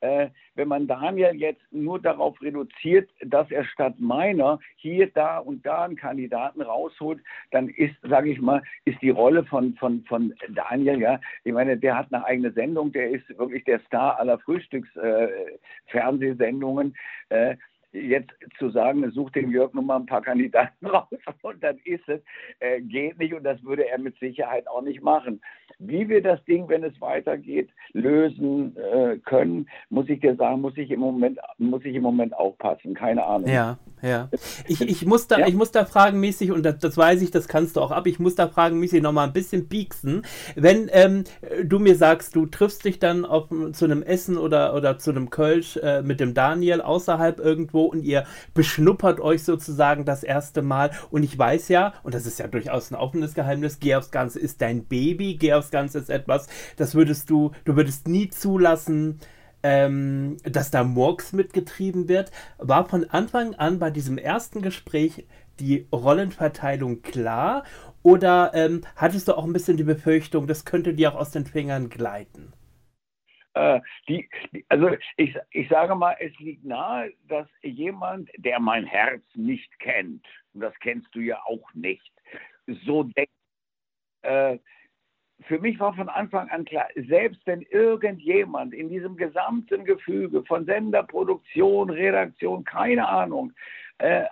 [0.00, 5.66] Äh, wenn man Daniel jetzt nur darauf reduziert, dass er statt meiner hier, da und
[5.66, 10.32] da einen Kandidaten rausholt, dann ist, sage ich mal, ist die Rolle von, von, von
[10.50, 14.38] Daniel, ja, ich meine, der hat eine eigene Sendung, der ist wirklich der Star aller
[14.38, 16.96] Frühstücksfernsehsendungen.
[17.30, 17.56] Äh,
[17.92, 21.08] jetzt zu sagen, such dem Jörg nur mal ein paar Kandidaten raus
[21.42, 22.20] und dann ist es,
[22.60, 25.40] äh, geht nicht und das würde er mit Sicherheit auch nicht machen.
[25.78, 30.76] Wie wir das Ding, wenn es weitergeht, lösen äh, können, muss ich dir sagen, muss
[30.76, 32.94] ich im Moment, muss ich im Moment aufpassen.
[32.94, 33.48] Keine Ahnung.
[33.48, 34.28] Ja, ja.
[34.66, 35.46] Ich, ich, muss, da, ja?
[35.46, 38.18] ich muss da fragenmäßig, und das, das, weiß ich, das kannst du auch ab, ich
[38.18, 40.22] muss da fragenmäßig nochmal ein bisschen pieksen.
[40.56, 41.24] Wenn ähm,
[41.64, 45.30] du mir sagst, du triffst dich dann auf, zu einem Essen oder, oder zu einem
[45.30, 50.90] Kölsch äh, mit dem Daniel außerhalb irgendwo und ihr beschnuppert euch sozusagen das erste Mal.
[51.10, 54.38] Und ich weiß ja, und das ist ja durchaus ein offenes Geheimnis, Geh aufs Ganze
[54.40, 59.20] ist dein Baby, Geh aufs Ganze ist etwas, das würdest du, du würdest nie zulassen,
[59.62, 62.30] ähm, dass da Murks mitgetrieben wird.
[62.58, 65.26] War von Anfang an bei diesem ersten Gespräch
[65.60, 67.64] die Rollenverteilung klar?
[68.02, 71.46] Oder ähm, hattest du auch ein bisschen die Befürchtung, das könnte dir auch aus den
[71.46, 72.52] Fingern gleiten?
[73.58, 74.28] Äh, die,
[74.68, 80.24] also ich, ich sage mal, es liegt nahe, dass jemand, der mein Herz nicht kennt,
[80.54, 82.12] und das kennst du ja auch nicht,
[82.86, 83.32] so denkt.
[84.22, 84.58] Äh,
[85.42, 90.64] für mich war von Anfang an klar, selbst wenn irgendjemand in diesem gesamten Gefüge von
[90.64, 93.52] Sender, Produktion, Redaktion, keine Ahnung,
[93.98, 94.24] äh,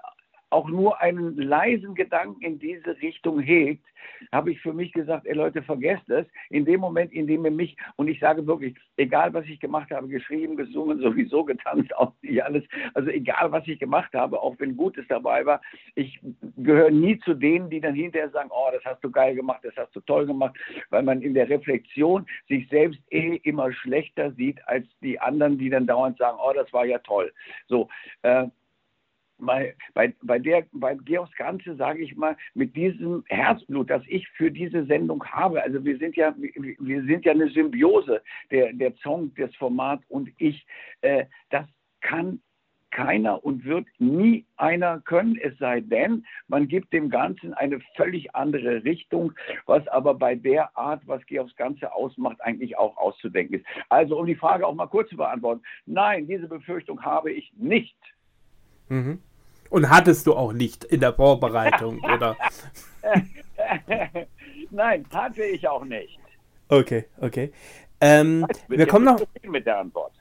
[0.57, 3.85] auch nur einen leisen Gedanken in diese Richtung hegt,
[4.33, 6.27] habe ich für mich gesagt, ey Leute, vergesst es.
[6.49, 9.90] In dem Moment, in dem ihr mich, und ich sage wirklich, egal was ich gemacht
[9.90, 12.64] habe, geschrieben, gesungen, sowieso getanzt, auch nicht alles,
[12.95, 15.61] also egal was ich gemacht habe, auch wenn Gutes dabei war,
[15.95, 16.19] ich
[16.57, 19.77] gehöre nie zu denen, die dann hinterher sagen, oh, das hast du geil gemacht, das
[19.77, 20.57] hast du toll gemacht,
[20.88, 25.69] weil man in der Reflexion sich selbst eh immer schlechter sieht als die anderen, die
[25.69, 27.31] dann dauernd sagen, oh, das war ja toll.
[27.69, 27.90] So,
[28.23, 28.47] äh,
[29.38, 34.29] bei, bei, bei, der, bei Georgs Ganze, sage ich mal, mit diesem Herzblut, das ich
[34.31, 38.92] für diese Sendung habe, also wir sind ja, wir sind ja eine Symbiose, der, der
[39.03, 40.66] Song, das Format und ich,
[41.03, 41.66] äh, das
[42.01, 42.40] kann
[42.90, 48.35] keiner und wird nie einer können, es sei denn, man gibt dem Ganzen eine völlig
[48.35, 49.33] andere Richtung,
[49.66, 53.66] was aber bei der Art, was Georgs Ganze ausmacht, eigentlich auch auszudenken ist.
[53.90, 57.96] Also um die Frage auch mal kurz zu beantworten, nein, diese Befürchtung habe ich nicht.
[58.88, 59.20] Mhm.
[59.68, 62.37] Und hattest du auch nicht in der Vorbereitung, oder?
[64.70, 66.18] Nein, hatte ich auch nicht.
[66.68, 67.53] Okay, okay.
[68.01, 69.20] Ähm, wir kommen noch.
[69.42, 70.12] Mit der Antwort.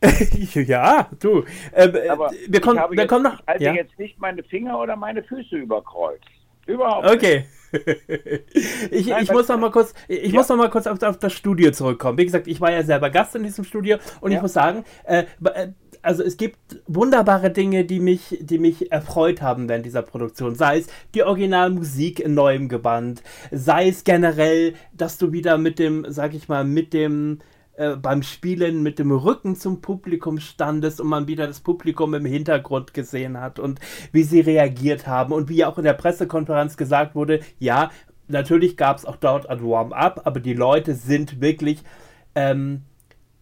[0.54, 1.44] ja, du.
[1.74, 3.40] Ähm, Aber wir kommen, wir jetzt, kommen noch.
[3.40, 3.72] Ich halte ja?
[3.72, 6.24] jetzt nicht meine Finger oder meine Füße überkreuzt.
[6.66, 7.46] Überhaupt Okay.
[8.90, 10.38] ich, Nein, ich muss noch mal kurz, ich Ja.
[10.38, 12.16] muss noch mal kurz auf, auf das Studio zurückkommen.
[12.16, 14.42] Wie gesagt, ich war ja selber Gast in diesem Studio und ich Ja.
[14.42, 15.68] muss sagen, äh, äh,
[16.02, 20.54] also es gibt wunderbare Dinge, die mich, die mich erfreut haben während dieser Produktion.
[20.54, 26.06] Sei es die Originalmusik in neuem Gewand, sei es generell, dass du wieder mit dem,
[26.08, 27.38] sag ich mal, mit dem
[27.78, 32.24] äh, beim Spielen mit dem Rücken zum Publikum standest und man wieder das Publikum im
[32.24, 33.78] Hintergrund gesehen hat und
[34.10, 37.92] wie sie reagiert haben und wie auch in der Pressekonferenz gesagt wurde, ja,
[38.26, 41.84] natürlich gab es auch dort ein Warm-up, aber die Leute sind wirklich
[42.34, 42.82] ähm,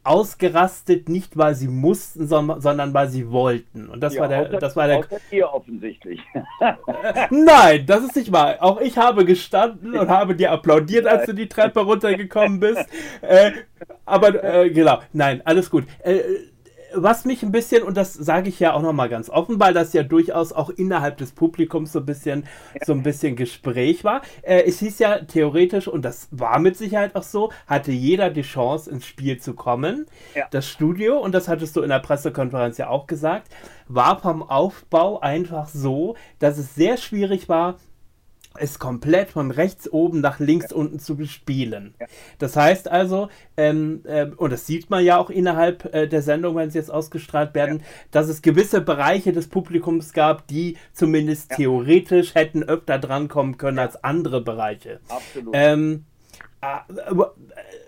[0.07, 3.89] ausgerastet, nicht weil sie mussten, sondern, sondern weil sie wollten.
[3.89, 6.21] Und das Ja, war der, außer, das war der, dir offensichtlich.
[7.31, 8.57] Nein, das ist nicht wahr.
[8.61, 12.87] Auch ich habe gestanden und habe dir applaudiert, als du die Treppe runtergekommen bist.
[13.21, 13.53] Äh,
[14.05, 15.85] aber äh, genau, nein, alles gut.
[16.03, 16.21] Äh,
[16.97, 19.93] was mich ein bisschen, und das sage ich ja auch nochmal ganz offen, weil das
[19.93, 22.45] ja durchaus auch innerhalb des Publikums so ein bisschen,
[22.85, 24.23] so ein bisschen Gespräch war.
[24.43, 28.43] Äh, es hieß ja theoretisch, und das war mit Sicherheit auch so, hatte jeder die
[28.43, 30.07] Chance, ins Spiel zu kommen.
[30.35, 30.47] Ja.
[30.51, 33.49] Das Studio, und das hattest du in der Pressekonferenz ja auch gesagt,
[33.89, 37.77] war vom Aufbau einfach so, dass es sehr schwierig war,
[38.59, 41.95] es komplett von rechts oben nach links unten zu bespielen.
[42.39, 46.57] Das heißt also, ähm, ähm, und das sieht man ja auch innerhalb äh, der Sendung,
[46.57, 52.35] wenn sie jetzt ausgestrahlt werden, dass es gewisse Bereiche des Publikums gab, die zumindest theoretisch
[52.35, 55.01] hätten öfter drankommen können als andere Bereiche.
[55.09, 55.55] Absolut.
[55.57, 56.05] Ähm,
[56.61, 57.15] äh,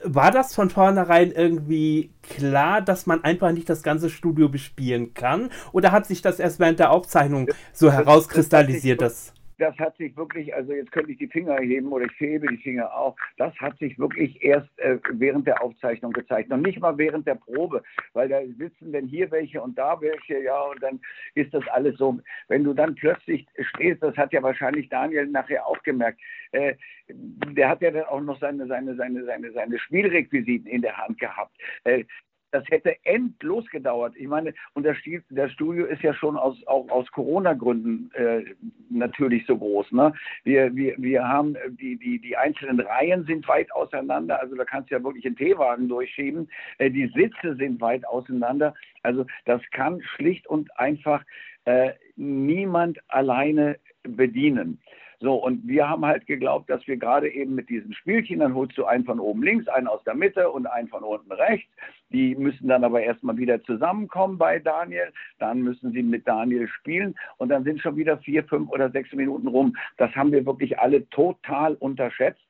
[0.05, 5.51] war das von vornherein irgendwie klar, dass man einfach nicht das ganze Studio bespielen kann?
[5.73, 9.27] Oder hat sich das erst während der Aufzeichnung so herauskristallisiert, dass.
[9.27, 12.59] das hat sich wirklich, also jetzt könnte ich die Finger heben oder ich hebe die
[12.59, 16.49] Finger auch, das hat sich wirklich erst äh, während der Aufzeichnung gezeigt.
[16.51, 20.43] Noch nicht mal während der Probe, weil da sitzen dann hier welche und da welche,
[20.43, 21.01] ja, und dann
[21.35, 22.19] ist das alles so.
[22.49, 26.21] Wenn du dann plötzlich stehst, das hat ja wahrscheinlich Daniel nachher auch gemerkt,
[26.53, 26.75] äh,
[27.09, 31.19] der hat ja dann auch noch seine, seine, seine, seine, seine Spielrequisiten in der Hand
[31.19, 31.57] gehabt.
[31.85, 32.05] Äh,
[32.51, 34.15] das hätte endlos gedauert.
[34.17, 34.97] Ich meine, und das,
[35.31, 38.45] das Studio ist ja schon aus, auch aus Corona-Gründen äh,
[38.91, 39.93] natürlich so groß.
[39.93, 40.13] Ne?
[40.45, 44.65] Wir, wir, wir haben äh, die, die, die einzelnen Reihen sind weit auseinander, also da
[44.65, 46.51] kannst du ja wirklich einen Teewagen durchschieben.
[46.79, 48.75] Äh, die Sitze sind weit auseinander.
[49.03, 51.25] Also das kann schlicht und einfach
[51.65, 54.81] äh, niemand alleine bedienen.
[55.21, 58.79] So, und wir haben halt geglaubt, dass wir gerade eben mit diesen Spielchen, dann holst
[58.79, 61.69] du einen von oben links, einen aus der Mitte und einen von unten rechts.
[62.11, 65.13] Die müssen dann aber erstmal wieder zusammenkommen bei Daniel.
[65.41, 69.13] Dann müssen sie mit Daniel spielen und dann sind schon wieder vier, fünf oder sechs
[69.13, 69.77] Minuten rum.
[69.97, 72.41] Das haben wir wirklich alle total unterschätzt.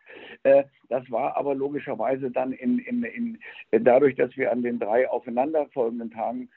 [0.42, 3.38] Äh, Das war aber logischerweise dann in, in, in,
[3.70, 6.48] dadurch, dass wir an den drei aufeinanderfolgenden Tagen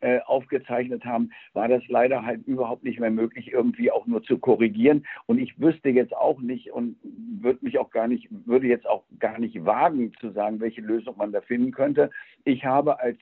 [0.00, 4.38] äh, aufgezeichnet haben, war das leider halt überhaupt nicht mehr möglich, irgendwie auch nur zu
[4.38, 5.06] korrigieren.
[5.26, 6.96] Und ich wüsste jetzt auch nicht und
[7.40, 11.16] würde mich auch gar nicht, würde jetzt auch gar nicht wagen zu sagen, welche Lösung
[11.16, 12.10] man da finden könnte.
[12.44, 13.18] Ich habe als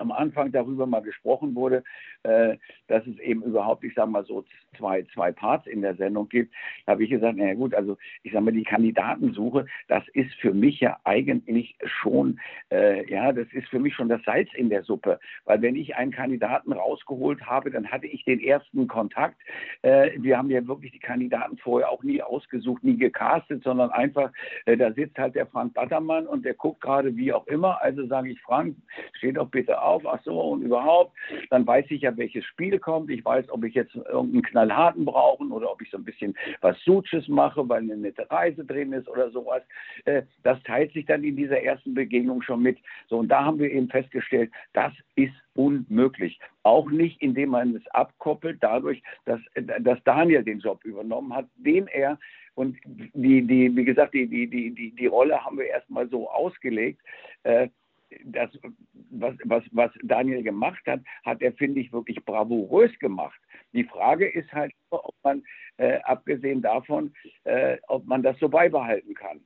[0.00, 1.84] am Anfang darüber mal gesprochen wurde,
[2.22, 2.56] äh,
[2.88, 4.44] dass es eben überhaupt, ich sage mal so,
[4.76, 6.54] zwei, zwei Parts in der Sendung gibt,
[6.86, 10.80] habe ich gesagt, naja gut, also ich sage mal, die Kandidatensuche, das ist für mich
[10.80, 15.20] ja eigentlich schon, äh, ja, das ist für mich schon das Salz in der Suppe.
[15.44, 19.36] Weil wenn ich einen Kandidaten rausgeholt habe, dann hatte ich den ersten Kontakt.
[19.82, 24.32] Äh, wir haben ja wirklich die Kandidaten vorher auch nie ausgesucht, nie gecastet, sondern einfach,
[24.64, 27.82] äh, da sitzt halt der Frank Battermann und der guckt gerade wie auch immer.
[27.82, 28.76] Also sage ich, Frank,
[29.14, 31.16] steh doch bitte auf auf, ach so und überhaupt.
[31.50, 33.10] Dann weiß ich ja, welches Spiel kommt.
[33.10, 36.78] Ich weiß, ob ich jetzt irgendeinen knallharten brauche oder ob ich so ein bisschen was
[36.84, 39.62] Suches mache, weil eine nette Reise drin ist oder sowas.
[40.04, 42.78] Äh, das teilt sich dann in dieser ersten Begegnung schon mit.
[43.08, 46.38] So, und da haben wir eben festgestellt, das ist unmöglich.
[46.62, 49.40] Auch nicht, indem man es abkoppelt, dadurch, dass,
[49.80, 52.18] dass Daniel den Job übernommen hat, den er
[52.54, 57.00] und die, die, wie gesagt, die, die, die, die, Rolle haben wir erstmal so ausgelegt.
[57.42, 57.68] Äh,
[58.24, 58.50] das,
[59.10, 63.40] was, was, was Daniel gemacht hat, hat er, finde ich, wirklich bravourös gemacht.
[63.72, 65.42] Die Frage ist halt, ob man,
[65.76, 69.40] äh, abgesehen davon, äh, ob man das so beibehalten kann.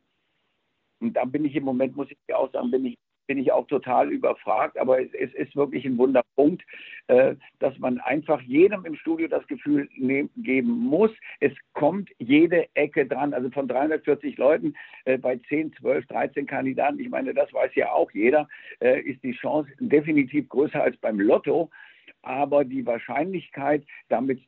[1.01, 3.67] Und da bin ich im Moment, muss ich auch sagen, bin ich bin ich auch
[3.67, 6.63] total überfragt, aber es, es ist wirklich ein Wunderpunkt,
[7.09, 11.11] äh, dass man einfach jedem im Studio das Gefühl nehm, geben muss,
[11.41, 13.35] es kommt jede Ecke dran.
[13.35, 17.93] Also von 340 Leuten äh, bei 10, 12, 13 Kandidaten, ich meine, das weiß ja
[17.93, 18.49] auch jeder,
[18.81, 21.71] äh, ist die Chance definitiv größer als beim Lotto
[22.25, 24.41] aber die Wahrscheinlichkeit, damit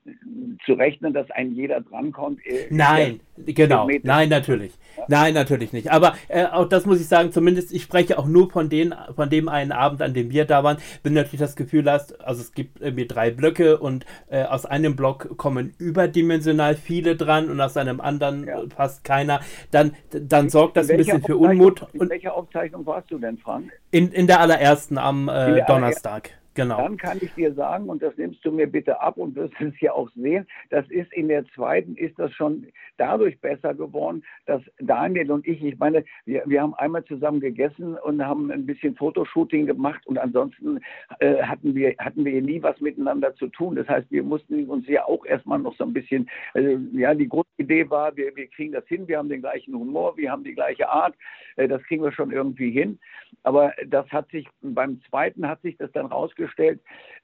[0.64, 2.45] zu rechnen, dass ein jeder drankommt.
[2.47, 3.88] Äh, Nein, genau.
[4.03, 4.73] Nein, natürlich.
[4.97, 5.05] Ja?
[5.09, 5.90] Nein, natürlich nicht.
[5.90, 9.29] Aber äh, auch das muss ich sagen, zumindest ich spreche auch nur von, den, von
[9.29, 10.79] dem einen Abend, an dem wir da waren.
[11.03, 14.64] Wenn du natürlich das Gefühl hast, also es gibt irgendwie drei Blöcke und äh, aus
[14.66, 18.62] einem Block kommen überdimensional viele dran und aus einem anderen ja.
[18.75, 19.40] fast keiner,
[19.71, 21.87] dann, dann sorgt das ein bisschen für Unmut.
[21.92, 23.71] In welcher Aufzeichnung warst du denn, Frank?
[23.90, 26.31] In, in der allerersten am äh, Donnerstag.
[26.57, 26.79] Genau.
[26.79, 29.79] Dann kann ich dir sagen, und das nimmst du mir bitte ab und wirst es
[29.81, 32.66] ja auch sehen, das ist in der zweiten, ist das schon
[32.97, 37.97] dadurch besser geworden, dass Daniel und ich, ich meine, wir, wir haben einmal zusammen gegessen
[37.97, 40.81] und haben ein bisschen Fotoshooting gemacht und ansonsten
[41.21, 43.77] äh, hatten, wir, hatten wir nie was miteinander zu tun.
[43.77, 47.29] Das heißt, wir mussten uns ja auch erstmal noch so ein bisschen, also, ja, die
[47.29, 50.55] Grundidee war, wir, wir kriegen das hin, wir haben den gleichen Humor, wir haben die
[50.55, 51.14] gleiche Art,
[51.57, 52.99] äh, das kriegen wir schon irgendwie hin.
[53.42, 56.45] Aber das hat sich, beim zweiten hat sich das dann rausgestellt,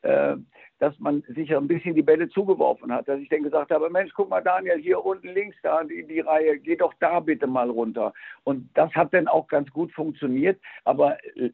[0.02, 0.36] äh,
[0.78, 3.06] dass man sich ein bisschen die Bälle zugeworfen hat.
[3.06, 6.20] Dass ich dann gesagt habe, Mensch, guck mal Daniel, hier unten links da die, die
[6.20, 8.12] Reihe, geh doch da bitte mal runter.
[8.42, 10.60] Und das hat dann auch ganz gut funktioniert.
[10.84, 11.50] Aber äh,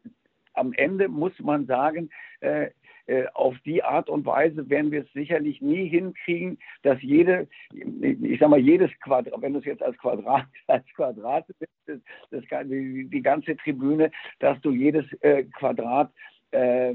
[0.55, 2.09] am Ende muss man sagen,
[2.41, 2.71] äh,
[3.09, 8.39] äh, auf die Art und Weise werden wir es sicherlich nie hinkriegen, dass jede, ich
[8.39, 11.47] sag mal, jedes Quadrat, wenn du es jetzt als Quadrat, als Quadrat
[11.87, 11.99] das,
[12.31, 16.13] das, die, die ganze Tribüne, dass du jedes äh, Quadrat
[16.51, 16.95] äh,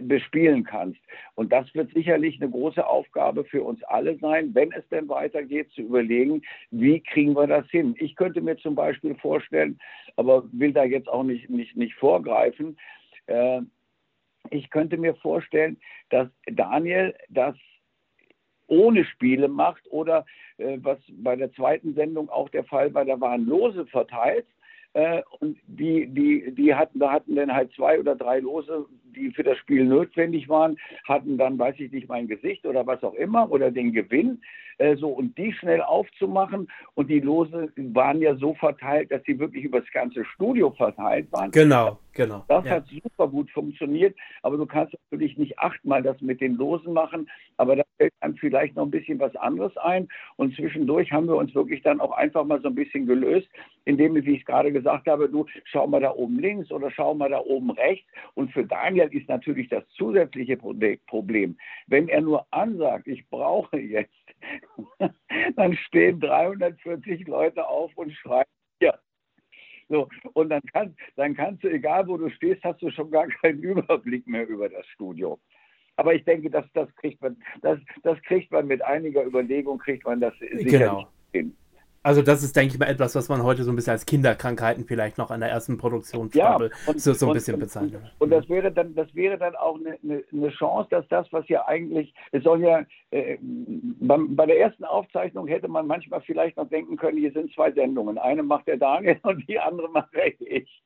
[0.00, 1.00] bespielen kannst.
[1.34, 5.70] Und das wird sicherlich eine große Aufgabe für uns alle sein, wenn es denn weitergeht,
[5.72, 7.94] zu überlegen, wie kriegen wir das hin.
[7.98, 9.78] Ich könnte mir zum Beispiel vorstellen,
[10.16, 12.78] aber will da jetzt auch nicht, nicht, nicht vorgreifen,
[13.26, 13.60] äh,
[14.50, 15.78] ich könnte mir vorstellen,
[16.10, 17.56] dass Daniel das
[18.66, 20.24] ohne Spiele macht oder
[20.56, 24.46] äh, was bei der zweiten Sendung auch der Fall war, da waren Lose verteilt
[24.94, 29.30] äh, und die, die, die hatten, da hatten dann halt zwei oder drei Lose, die
[29.30, 33.14] für das Spiel notwendig waren, hatten dann, weiß ich nicht, mein Gesicht oder was auch
[33.14, 34.40] immer oder den Gewinn.
[34.78, 39.38] Äh, so und die schnell aufzumachen und die Lose waren ja so verteilt, dass sie
[39.38, 41.52] wirklich über das ganze Studio verteilt waren.
[41.52, 42.44] Genau, genau.
[42.48, 42.72] Das ja.
[42.72, 47.30] hat super gut funktioniert, aber du kannst natürlich nicht achtmal das mit den Losen machen,
[47.56, 51.36] aber da fällt einem vielleicht noch ein bisschen was anderes ein und zwischendurch haben wir
[51.36, 53.48] uns wirklich dann auch einfach mal so ein bisschen gelöst,
[53.84, 57.14] indem, wie ich es gerade gesagt habe, du schau mal da oben links oder schau
[57.14, 58.64] mal da oben rechts und für
[59.04, 64.12] Daniel ist natürlich das zusätzliche Problem, wenn er nur ansagt, ich brauche jetzt
[65.56, 68.44] dann stehen 340 Leute auf und schreien
[68.80, 68.98] ja.
[69.88, 73.26] So, und dann, kann, dann kannst du, egal wo du stehst, hast du schon gar
[73.26, 75.38] keinen Überblick mehr über das Studio.
[75.96, 80.04] Aber ich denke, dass das kriegt man, das, das kriegt man mit einiger Überlegung, kriegt
[80.04, 81.08] man das sicherlich genau.
[81.32, 81.56] hin.
[82.04, 84.84] Also das ist, denke ich mal, etwas, was man heute so ein bisschen als Kinderkrankheiten
[84.84, 88.02] vielleicht noch an der ersten Produktionsfabel ja, so, so ein und, bisschen bezeichnet.
[88.18, 91.26] Und, und, das wäre dann, das wäre dann auch eine, eine, eine, Chance, dass das,
[91.32, 96.20] was ja eigentlich, es soll ja, äh, bei, bei, der ersten Aufzeichnung hätte man manchmal
[96.20, 98.18] vielleicht noch denken können, hier sind zwei Sendungen.
[98.18, 100.82] Eine macht der Daniel und die andere mache ich.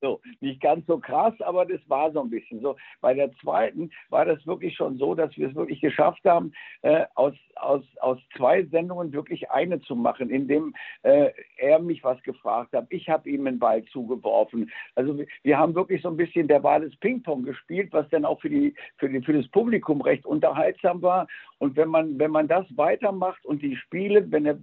[0.00, 2.76] So, nicht ganz so krass, aber das war so ein bisschen so.
[3.00, 7.04] Bei der zweiten war das wirklich schon so, dass wir es wirklich geschafft haben, äh,
[7.16, 12.74] aus, aus, aus zwei Sendungen wirklich eine zu machen, indem äh, er mich was gefragt
[12.74, 12.86] hat.
[12.90, 14.70] Ich habe ihm einen Ball zugeworfen.
[14.94, 18.40] Also wir haben wirklich so ein bisschen der Wahl des Ping-Pong gespielt, was dann auch
[18.40, 21.26] für, die, für, die, für das Publikum recht unterhaltsam war.
[21.58, 24.58] Und wenn man, wenn man das weitermacht und die Spiele, wenn er,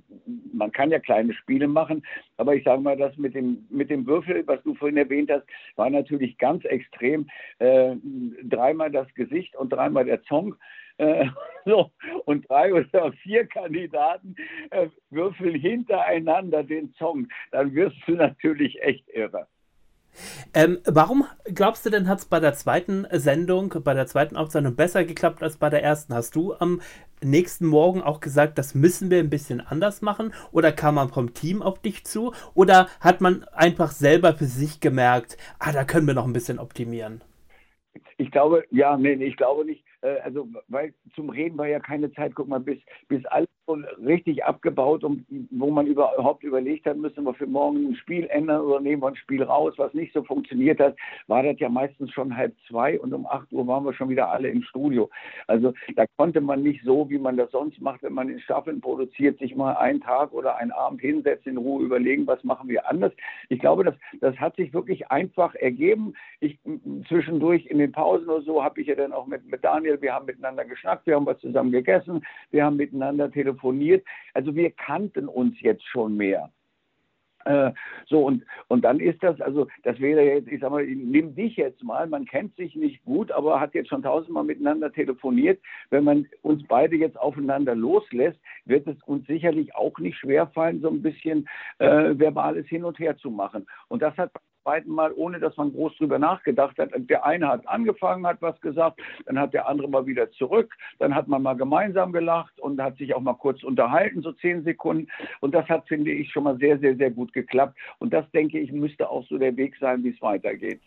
[0.54, 2.06] man kann ja kleine Spiele machen,
[2.38, 5.45] aber ich sage mal, das mit dem, mit dem Würfel, was du vorhin erwähnt hast,
[5.75, 7.27] war natürlich ganz extrem.
[7.59, 7.95] Äh,
[8.43, 10.55] dreimal das Gesicht und dreimal der Zong.
[10.97, 11.27] Äh,
[11.65, 11.91] so,
[12.25, 14.35] und drei oder vier Kandidaten
[14.71, 19.47] äh, würfeln hintereinander den Song, dann wirst du natürlich echt irre.
[20.54, 24.75] Ähm, warum glaubst du denn, hat es bei der zweiten Sendung, bei der zweiten Aufzeichnung
[24.75, 26.13] besser geklappt als bei der ersten?
[26.13, 26.82] Hast du am
[27.23, 30.34] nächsten Morgen auch gesagt, das müssen wir ein bisschen anders machen?
[30.51, 32.34] Oder kam man vom Team auf dich zu?
[32.53, 36.59] Oder hat man einfach selber für sich gemerkt, ah, da können wir noch ein bisschen
[36.59, 37.22] optimieren?
[38.18, 39.84] Ich glaube, ja, nee, ich glaube nicht.
[40.01, 42.34] Äh, also, weil zum Reden war ja keine Zeit.
[42.36, 47.24] Guck mal, bis, bis alles so richtig abgebaut, um, wo man überhaupt überlegt hat, müssen
[47.24, 50.24] wir für morgen ein Spiel ändern oder nehmen wir ein Spiel raus, was nicht so
[50.24, 50.95] funktioniert hat,
[51.28, 54.30] war das ja meistens schon halb zwei und um acht Uhr waren wir schon wieder
[54.30, 55.09] alle im Studio.
[55.47, 58.82] Also da konnte man nicht so, wie man das sonst macht, wenn man in Staffeln
[58.82, 62.88] produziert, sich mal einen Tag oder einen Abend hinsetzen, in Ruhe überlegen, was machen wir
[62.88, 63.13] anders.
[63.49, 66.13] Ich glaube, das, das hat sich wirklich einfach ergeben.
[66.39, 66.59] Ich
[67.07, 70.13] zwischendurch in den Pausen oder so habe ich ja dann auch mit, mit Daniel, wir
[70.13, 74.06] haben miteinander geschnackt, wir haben was zusammen gegessen, wir haben miteinander telefoniert telefoniert.
[74.34, 76.51] Also wir kannten uns jetzt schon mehr.
[77.45, 77.74] Äh,
[78.08, 81.56] so, und, und dann ist das, also das wäre jetzt, ich sag mal, nimm dich
[81.58, 85.62] jetzt mal, man kennt sich nicht gut, aber hat jetzt schon tausendmal miteinander telefoniert.
[85.91, 90.89] Wenn man uns beide jetzt aufeinander loslässt, wird es uns sicherlich auch nicht schwerfallen, so
[90.89, 91.47] ein bisschen
[91.78, 93.68] äh, verbales Hin und Her zu machen.
[93.89, 94.32] Und das hat
[94.66, 96.89] zweiten Mal, ohne dass man groß drüber nachgedacht hat.
[96.95, 101.13] Der eine hat angefangen, hat was gesagt, dann hat der andere mal wieder zurück, dann
[101.13, 105.07] hat man mal gemeinsam gelacht und hat sich auch mal kurz unterhalten, so zehn Sekunden.
[105.39, 107.78] Und das hat, finde ich, schon mal sehr, sehr, sehr gut geklappt.
[107.99, 110.82] Und das, denke ich, müsste auch so der Weg sein, wie es weitergeht.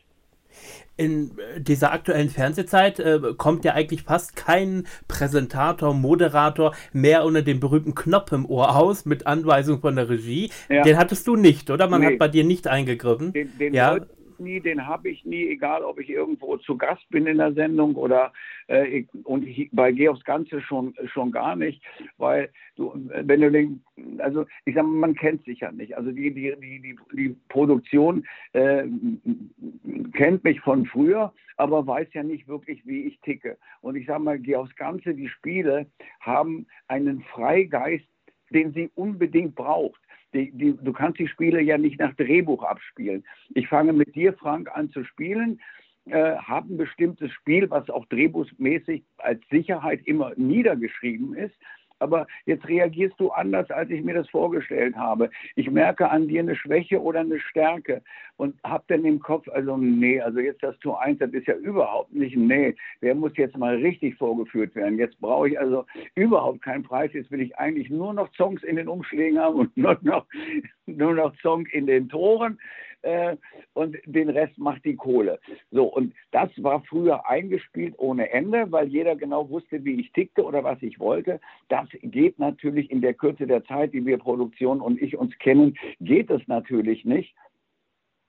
[0.96, 7.60] In dieser aktuellen Fernsehzeit äh, kommt ja eigentlich fast kein Präsentator, Moderator mehr unter dem
[7.60, 10.50] berühmten Knopf im Ohr aus mit Anweisung von der Regie.
[10.68, 10.82] Ja.
[10.82, 11.88] Den hattest du nicht, oder?
[11.88, 12.06] Man nee.
[12.08, 13.32] hat bei dir nicht eingegriffen.
[13.32, 13.98] Den, den ja
[14.40, 17.94] nie, den habe ich nie, egal ob ich irgendwo zu Gast bin in der Sendung
[17.96, 18.32] oder
[18.66, 21.82] äh, und ich, bei aufs Ganze schon, schon gar nicht,
[22.16, 23.82] weil du, wenn du den,
[24.18, 25.96] also ich sage man kennt sich ja nicht.
[25.96, 28.84] Also die, die, die, die, die Produktion äh,
[30.14, 33.58] kennt mich von früher, aber weiß ja nicht wirklich, wie ich ticke.
[33.80, 35.86] Und ich sage mal, aufs Ganze, die Spiele
[36.20, 38.06] haben einen Freigeist,
[38.50, 40.00] den sie unbedingt braucht.
[40.34, 43.24] Die, die, du kannst die Spiele ja nicht nach Drehbuch abspielen.
[43.54, 45.60] Ich fange mit dir, Frank, an zu spielen,
[46.06, 51.56] äh, habe ein bestimmtes Spiel, was auch drehbuchmäßig als Sicherheit immer niedergeschrieben ist
[51.98, 55.30] aber jetzt reagierst du anders, als ich mir das vorgestellt habe.
[55.56, 58.02] Ich merke an dir eine Schwäche oder eine Stärke
[58.36, 61.54] und habe dann im Kopf, also nee, also jetzt das Tor 1, das ist ja
[61.54, 64.98] überhaupt nicht, nee, der muss jetzt mal richtig vorgeführt werden.
[64.98, 65.84] Jetzt brauche ich also
[66.14, 69.76] überhaupt keinen Preis, jetzt will ich eigentlich nur noch Songs in den Umschlägen haben und
[69.76, 70.26] nur noch,
[70.86, 72.58] nur noch Song in den Toren
[73.02, 73.36] äh,
[73.74, 75.38] und den Rest macht die Kohle.
[75.70, 80.44] So, und das war früher eingespielt ohne Ende, weil jeder genau wusste, wie ich tickte
[80.44, 81.40] oder was ich wollte.
[81.68, 85.76] Das geht natürlich in der Kürze der Zeit, die wir Produktion und ich uns kennen,
[86.00, 87.34] geht es natürlich nicht.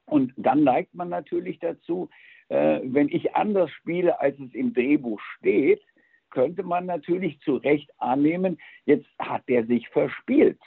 [0.05, 2.09] Und dann neigt man natürlich dazu,
[2.49, 5.81] äh, wenn ich anders spiele, als es im Drehbuch steht,
[6.31, 10.59] könnte man natürlich zu Recht annehmen, jetzt hat der sich verspielt.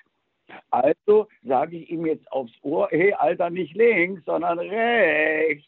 [0.71, 5.67] Also sage ich ihm jetzt aufs Ohr, hey, Alter, nicht links, sondern rechts.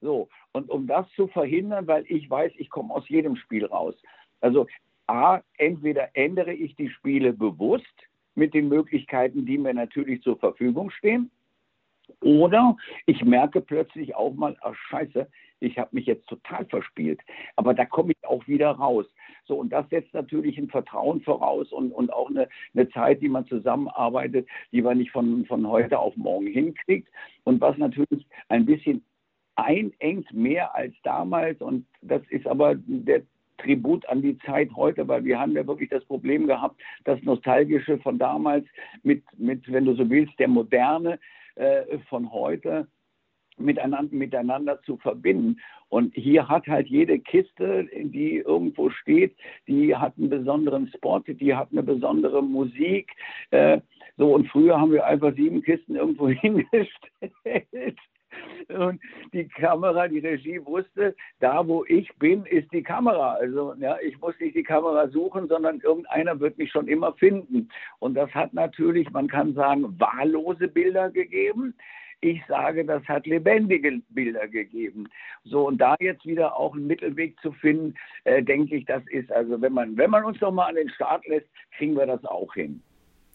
[0.00, 3.94] So, und um das zu verhindern, weil ich weiß, ich komme aus jedem Spiel raus.
[4.40, 4.66] Also
[5.06, 7.94] A, entweder ändere ich die Spiele bewusst
[8.34, 11.30] mit den Möglichkeiten, die mir natürlich zur Verfügung stehen,
[12.20, 15.26] oder ich merke plötzlich auch mal, ach scheiße,
[15.60, 17.20] ich habe mich jetzt total verspielt.
[17.56, 19.06] Aber da komme ich auch wieder raus.
[19.46, 23.28] So, und das setzt natürlich ein Vertrauen voraus und, und auch eine, eine Zeit, die
[23.28, 27.08] man zusammenarbeitet, die man nicht von, von heute auf morgen hinkriegt.
[27.44, 29.04] Und was natürlich ein bisschen
[29.56, 31.60] einengt mehr als damals.
[31.60, 33.22] Und das ist aber der
[33.58, 37.98] Tribut an die Zeit heute, weil wir haben ja wirklich das Problem gehabt, das Nostalgische
[37.98, 38.66] von damals
[39.02, 41.18] mit, mit wenn du so willst, der Moderne
[41.54, 42.88] äh, von heute
[43.56, 45.60] miteinander, miteinander zu verbinden.
[45.88, 49.36] Und hier hat halt jede Kiste, die irgendwo steht,
[49.68, 53.10] die hat einen besonderen Spot, die hat eine besondere Musik.
[53.50, 53.80] Äh,
[54.16, 57.98] so, und früher haben wir einfach sieben Kisten irgendwo hingestellt.
[58.68, 59.00] Und
[59.32, 63.34] die Kamera, die Regie wusste, da wo ich bin, ist die Kamera.
[63.34, 67.68] Also ja, ich muss nicht die Kamera suchen, sondern irgendeiner wird mich schon immer finden.
[67.98, 71.74] Und das hat natürlich, man kann sagen, wahllose Bilder gegeben.
[72.24, 75.06] Ich sage, das hat lebendige Bilder gegeben.
[75.44, 77.94] So, und da jetzt wieder auch einen Mittelweg zu finden,
[78.24, 80.88] äh, denke ich, das ist, also wenn man, wenn man uns noch mal an den
[80.88, 81.46] Start lässt,
[81.76, 82.82] kriegen wir das auch hin.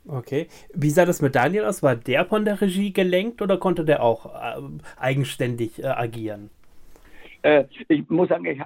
[0.08, 0.48] Okay.
[0.74, 1.84] Wie sah das mit Daniel aus?
[1.84, 4.60] War der von der Regie gelenkt oder konnte der auch äh,
[4.98, 6.50] eigenständig äh, agieren?
[7.44, 8.60] Äh, ich muss sagen, ich,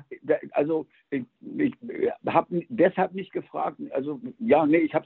[0.51, 1.25] also ich,
[1.57, 1.73] ich
[2.25, 3.77] habe deshalb nicht gefragt.
[3.91, 5.05] Also ja, nee, ich habe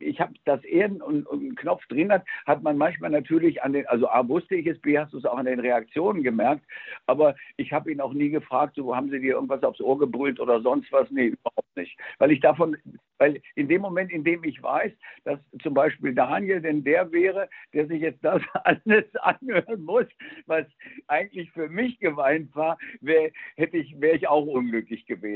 [0.00, 3.86] ich habe, dass er einen, einen, Knopf drin hat, hat man manchmal natürlich an den,
[3.86, 6.64] also A wusste ich es, B hast du es auch an den Reaktionen gemerkt,
[7.06, 10.40] aber ich habe ihn auch nie gefragt, so haben sie dir irgendwas aufs Ohr gebrüllt
[10.40, 11.10] oder sonst was?
[11.10, 11.98] Nee, überhaupt nicht.
[12.18, 12.76] Weil ich davon,
[13.18, 14.92] weil in dem Moment, in dem ich weiß,
[15.24, 20.06] dass zum Beispiel Daniel denn der wäre, der sich jetzt das alles anhören muss,
[20.46, 20.66] was
[21.08, 25.27] eigentlich für mich geweint war, wär, hätte ich, wäre ich auch unglücklich gewesen.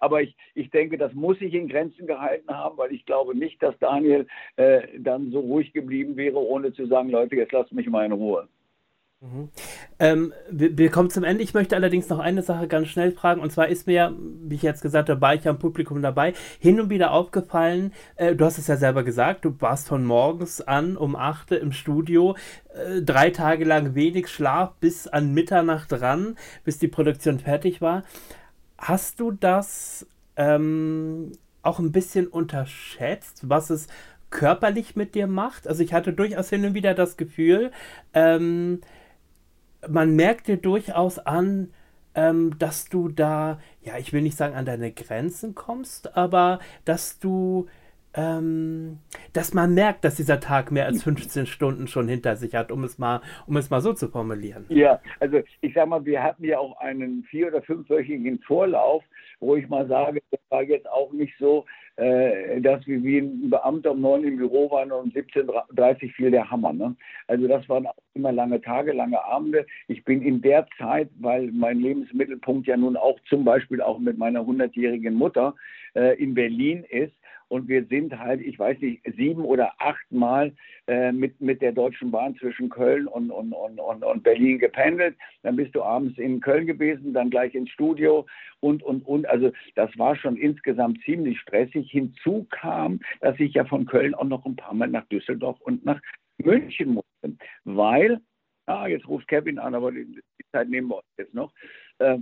[0.00, 3.62] Aber ich, ich denke, das muss ich in Grenzen gehalten haben, weil ich glaube nicht,
[3.62, 4.26] dass Daniel
[4.56, 8.12] äh, dann so ruhig geblieben wäre, ohne zu sagen, Leute, jetzt lasst mich mal in
[8.12, 8.48] Ruhe.
[9.22, 9.50] Mhm.
[10.00, 11.44] Ähm, wir, wir, kommen zum Ende.
[11.44, 13.40] Ich möchte allerdings noch eine Sache ganz schnell fragen.
[13.40, 16.32] Und zwar ist mir, wie ich jetzt gesagt habe, war ich ja im Publikum dabei,
[16.58, 20.60] hin und wieder aufgefallen, äh, du hast es ja selber gesagt, du warst von morgens
[20.60, 22.34] an um 8 im Studio,
[22.74, 28.02] äh, drei Tage lang wenig Schlaf bis an Mitternacht dran, bis die Produktion fertig war.
[28.82, 31.30] Hast du das ähm,
[31.62, 33.86] auch ein bisschen unterschätzt, was es
[34.30, 35.68] körperlich mit dir macht?
[35.68, 37.70] Also ich hatte durchaus hin und wieder das Gefühl,
[38.12, 38.80] ähm,
[39.88, 41.72] man merkt dir durchaus an,
[42.16, 47.20] ähm, dass du da, ja, ich will nicht sagen an deine Grenzen kommst, aber dass
[47.20, 47.68] du,
[48.14, 48.98] ähm,
[49.32, 52.84] dass man merkt, dass dieser Tag mehr als 15 Stunden schon hinter sich hat, um
[52.84, 54.66] es mal, um es mal so zu formulieren.
[54.68, 59.02] Ja, also ich sag mal, wir hatten ja auch einen vier- oder fünfwöchigen Vorlauf,
[59.40, 61.64] wo ich mal sage, das war jetzt auch nicht so,
[61.96, 66.10] äh, dass wir wie ein Beamter um neun im Büro waren und um 17.30 Uhr
[66.12, 66.72] fiel der Hammer.
[66.72, 66.94] Ne?
[67.26, 69.66] Also das waren auch immer lange Tage, lange Abende.
[69.88, 74.16] Ich bin in der Zeit, weil mein Lebensmittelpunkt ja nun auch zum Beispiel auch mit
[74.16, 75.54] meiner 100-jährigen Mutter
[75.94, 77.12] äh, in Berlin ist,
[77.52, 80.54] und wir sind halt, ich weiß nicht, sieben oder acht Mal
[80.86, 85.18] äh, mit, mit der Deutschen Bahn zwischen Köln und, und, und, und, und Berlin gependelt.
[85.42, 88.24] Dann bist du abends in Köln gewesen, dann gleich ins Studio
[88.60, 89.28] und, und, und.
[89.28, 91.90] Also das war schon insgesamt ziemlich stressig.
[91.90, 95.84] Hinzu kam, dass ich ja von Köln auch noch ein paar Mal nach Düsseldorf und
[95.84, 96.00] nach
[96.38, 98.22] München musste, weil,
[98.64, 101.52] ah, jetzt ruft Kevin an, aber die, die Zeit nehmen wir uns jetzt noch.
[101.98, 102.16] Äh,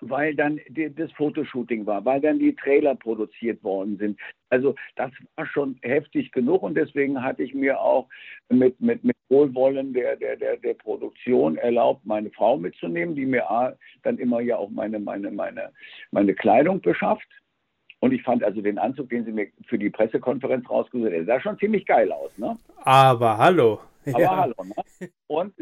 [0.00, 0.60] weil dann
[0.96, 4.20] das Fotoshooting war, weil dann die Trailer produziert worden sind.
[4.50, 8.08] Also das war schon heftig genug und deswegen hatte ich mir auch
[8.48, 13.76] mit, mit, mit Wohlwollen der, der, der, der Produktion erlaubt, meine Frau mitzunehmen, die mir
[14.02, 15.72] dann immer ja auch meine, meine, meine,
[16.10, 17.28] meine Kleidung beschafft.
[18.00, 21.24] Und ich fand also den Anzug, den sie mir für die Pressekonferenz rausgesucht hat, der
[21.24, 22.30] sah schon ziemlich geil aus.
[22.36, 22.56] Ne?
[22.84, 23.80] Aber hallo.
[24.06, 24.36] Aber ja.
[24.36, 24.54] hallo.
[24.62, 25.08] Ne?
[25.26, 25.54] Und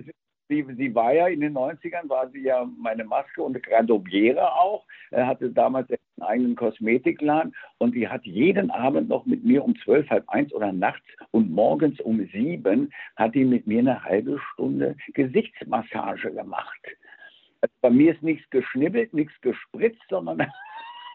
[0.48, 4.84] sie, sie war ja in den 90ern, war sie ja meine Maske und Gradobiere auch.
[5.10, 9.76] Er hatte damals einen eigenen Kosmetikladen und die hat jeden Abend noch mit mir um
[9.76, 14.38] zwölf, halb eins oder nachts und morgens um sieben hat die mit mir eine halbe
[14.52, 16.80] Stunde Gesichtsmassage gemacht.
[17.60, 20.46] Also bei mir ist nichts geschnibbelt, nichts gespritzt, sondern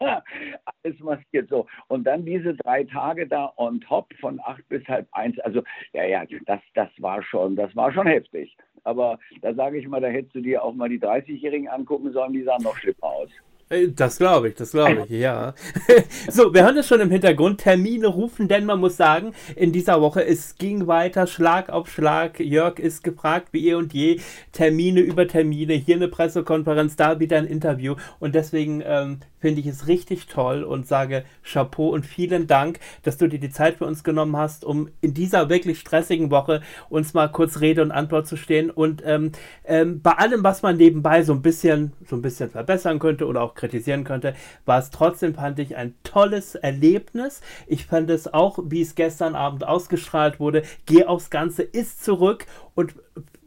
[0.00, 1.66] alles maskiert so.
[1.88, 5.38] Und dann diese drei Tage da on top von acht bis halb eins.
[5.40, 5.62] Also,
[5.92, 8.56] ja, ja, das, das war schon, das war schon heftig.
[8.84, 12.32] Aber da sage ich mal, da hättest du dir auch mal die 30-Jährigen angucken sollen,
[12.32, 13.30] die sahen noch schlimmer aus.
[13.70, 15.54] Äh, das glaube ich, das glaube ich, ja.
[16.30, 17.60] so, wir hören es schon im Hintergrund.
[17.60, 22.40] Termine rufen, denn man muss sagen, in dieser Woche, es ging weiter, Schlag auf Schlag.
[22.40, 24.20] Jörg ist gefragt, wie eh und je.
[24.52, 27.94] Termine über Termine, hier eine Pressekonferenz, da wieder ein Interview.
[28.18, 33.16] Und deswegen ähm, finde ich es richtig toll und sage Chapeau und vielen Dank, dass
[33.16, 37.14] du dir die Zeit für uns genommen hast, um in dieser wirklich stressigen Woche uns
[37.14, 39.32] mal kurz Rede und Antwort zu stehen und ähm,
[39.64, 43.42] ähm, bei allem, was man nebenbei so ein bisschen, so ein bisschen verbessern könnte oder
[43.42, 44.34] auch kritisieren könnte,
[44.64, 47.42] war es trotzdem, fand ich, ein tolles Erlebnis.
[47.66, 52.46] Ich fand es auch, wie es gestern Abend ausgestrahlt wurde, geh aufs Ganze, ist zurück
[52.74, 52.94] und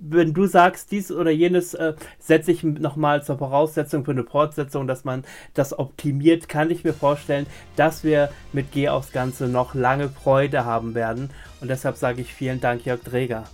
[0.05, 4.85] wenn du sagst, dies oder jenes äh, setze ich nochmal zur Voraussetzung für eine Fortsetzung,
[4.85, 7.47] dass man das optimiert, kann ich mir vorstellen,
[7.77, 11.29] dass wir mit Geh aufs Ganze noch lange Freude haben werden.
[11.61, 13.45] Und deshalb sage ich vielen Dank, Jörg Träger.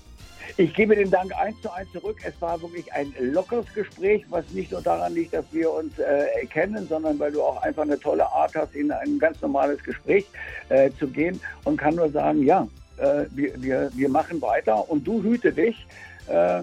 [0.58, 2.18] Ich gebe den Dank eins zu eins zurück.
[2.24, 6.46] Es war wirklich ein lockeres Gespräch, was nicht nur daran liegt, dass wir uns äh,
[6.48, 10.26] kennen, sondern weil du auch einfach eine tolle Art hast, in ein ganz normales Gespräch
[10.70, 11.40] äh, zu gehen.
[11.64, 15.86] Und kann nur sagen, ja, äh, wir, wir, wir machen weiter und du hüte dich
[16.28, 16.62] äh,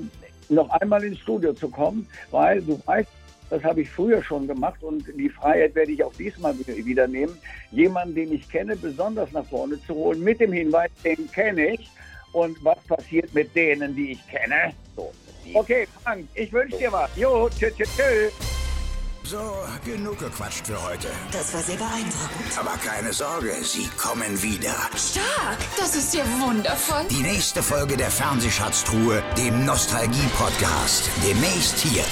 [0.49, 3.09] noch einmal ins Studio zu kommen, weil du weißt,
[3.49, 7.37] das habe ich früher schon gemacht und die Freiheit werde ich auch diesmal wieder nehmen,
[7.71, 11.89] jemanden, den ich kenne, besonders nach vorne zu holen, mit dem Hinweis, den kenne ich
[12.37, 14.75] und was passiert mit denen, die ich kenne.
[14.95, 15.11] So.
[15.55, 17.11] Okay, Frank, ich wünsche dir was.
[17.17, 18.33] Jo, tschüss, tschüss, tschüss.
[19.25, 19.39] So,
[19.85, 21.09] genug gequatscht für heute.
[21.33, 22.59] Das war sehr beeindruckend.
[22.59, 24.75] Aber keine Sorge, sie kommen wieder.
[24.95, 25.59] Stark!
[25.77, 27.07] Das ist ja wundervoll.
[27.11, 31.11] Die nächste Folge der Fernsehschatztruhe, dem Nostalgie-Podcast.
[31.27, 32.05] Demnächst hier.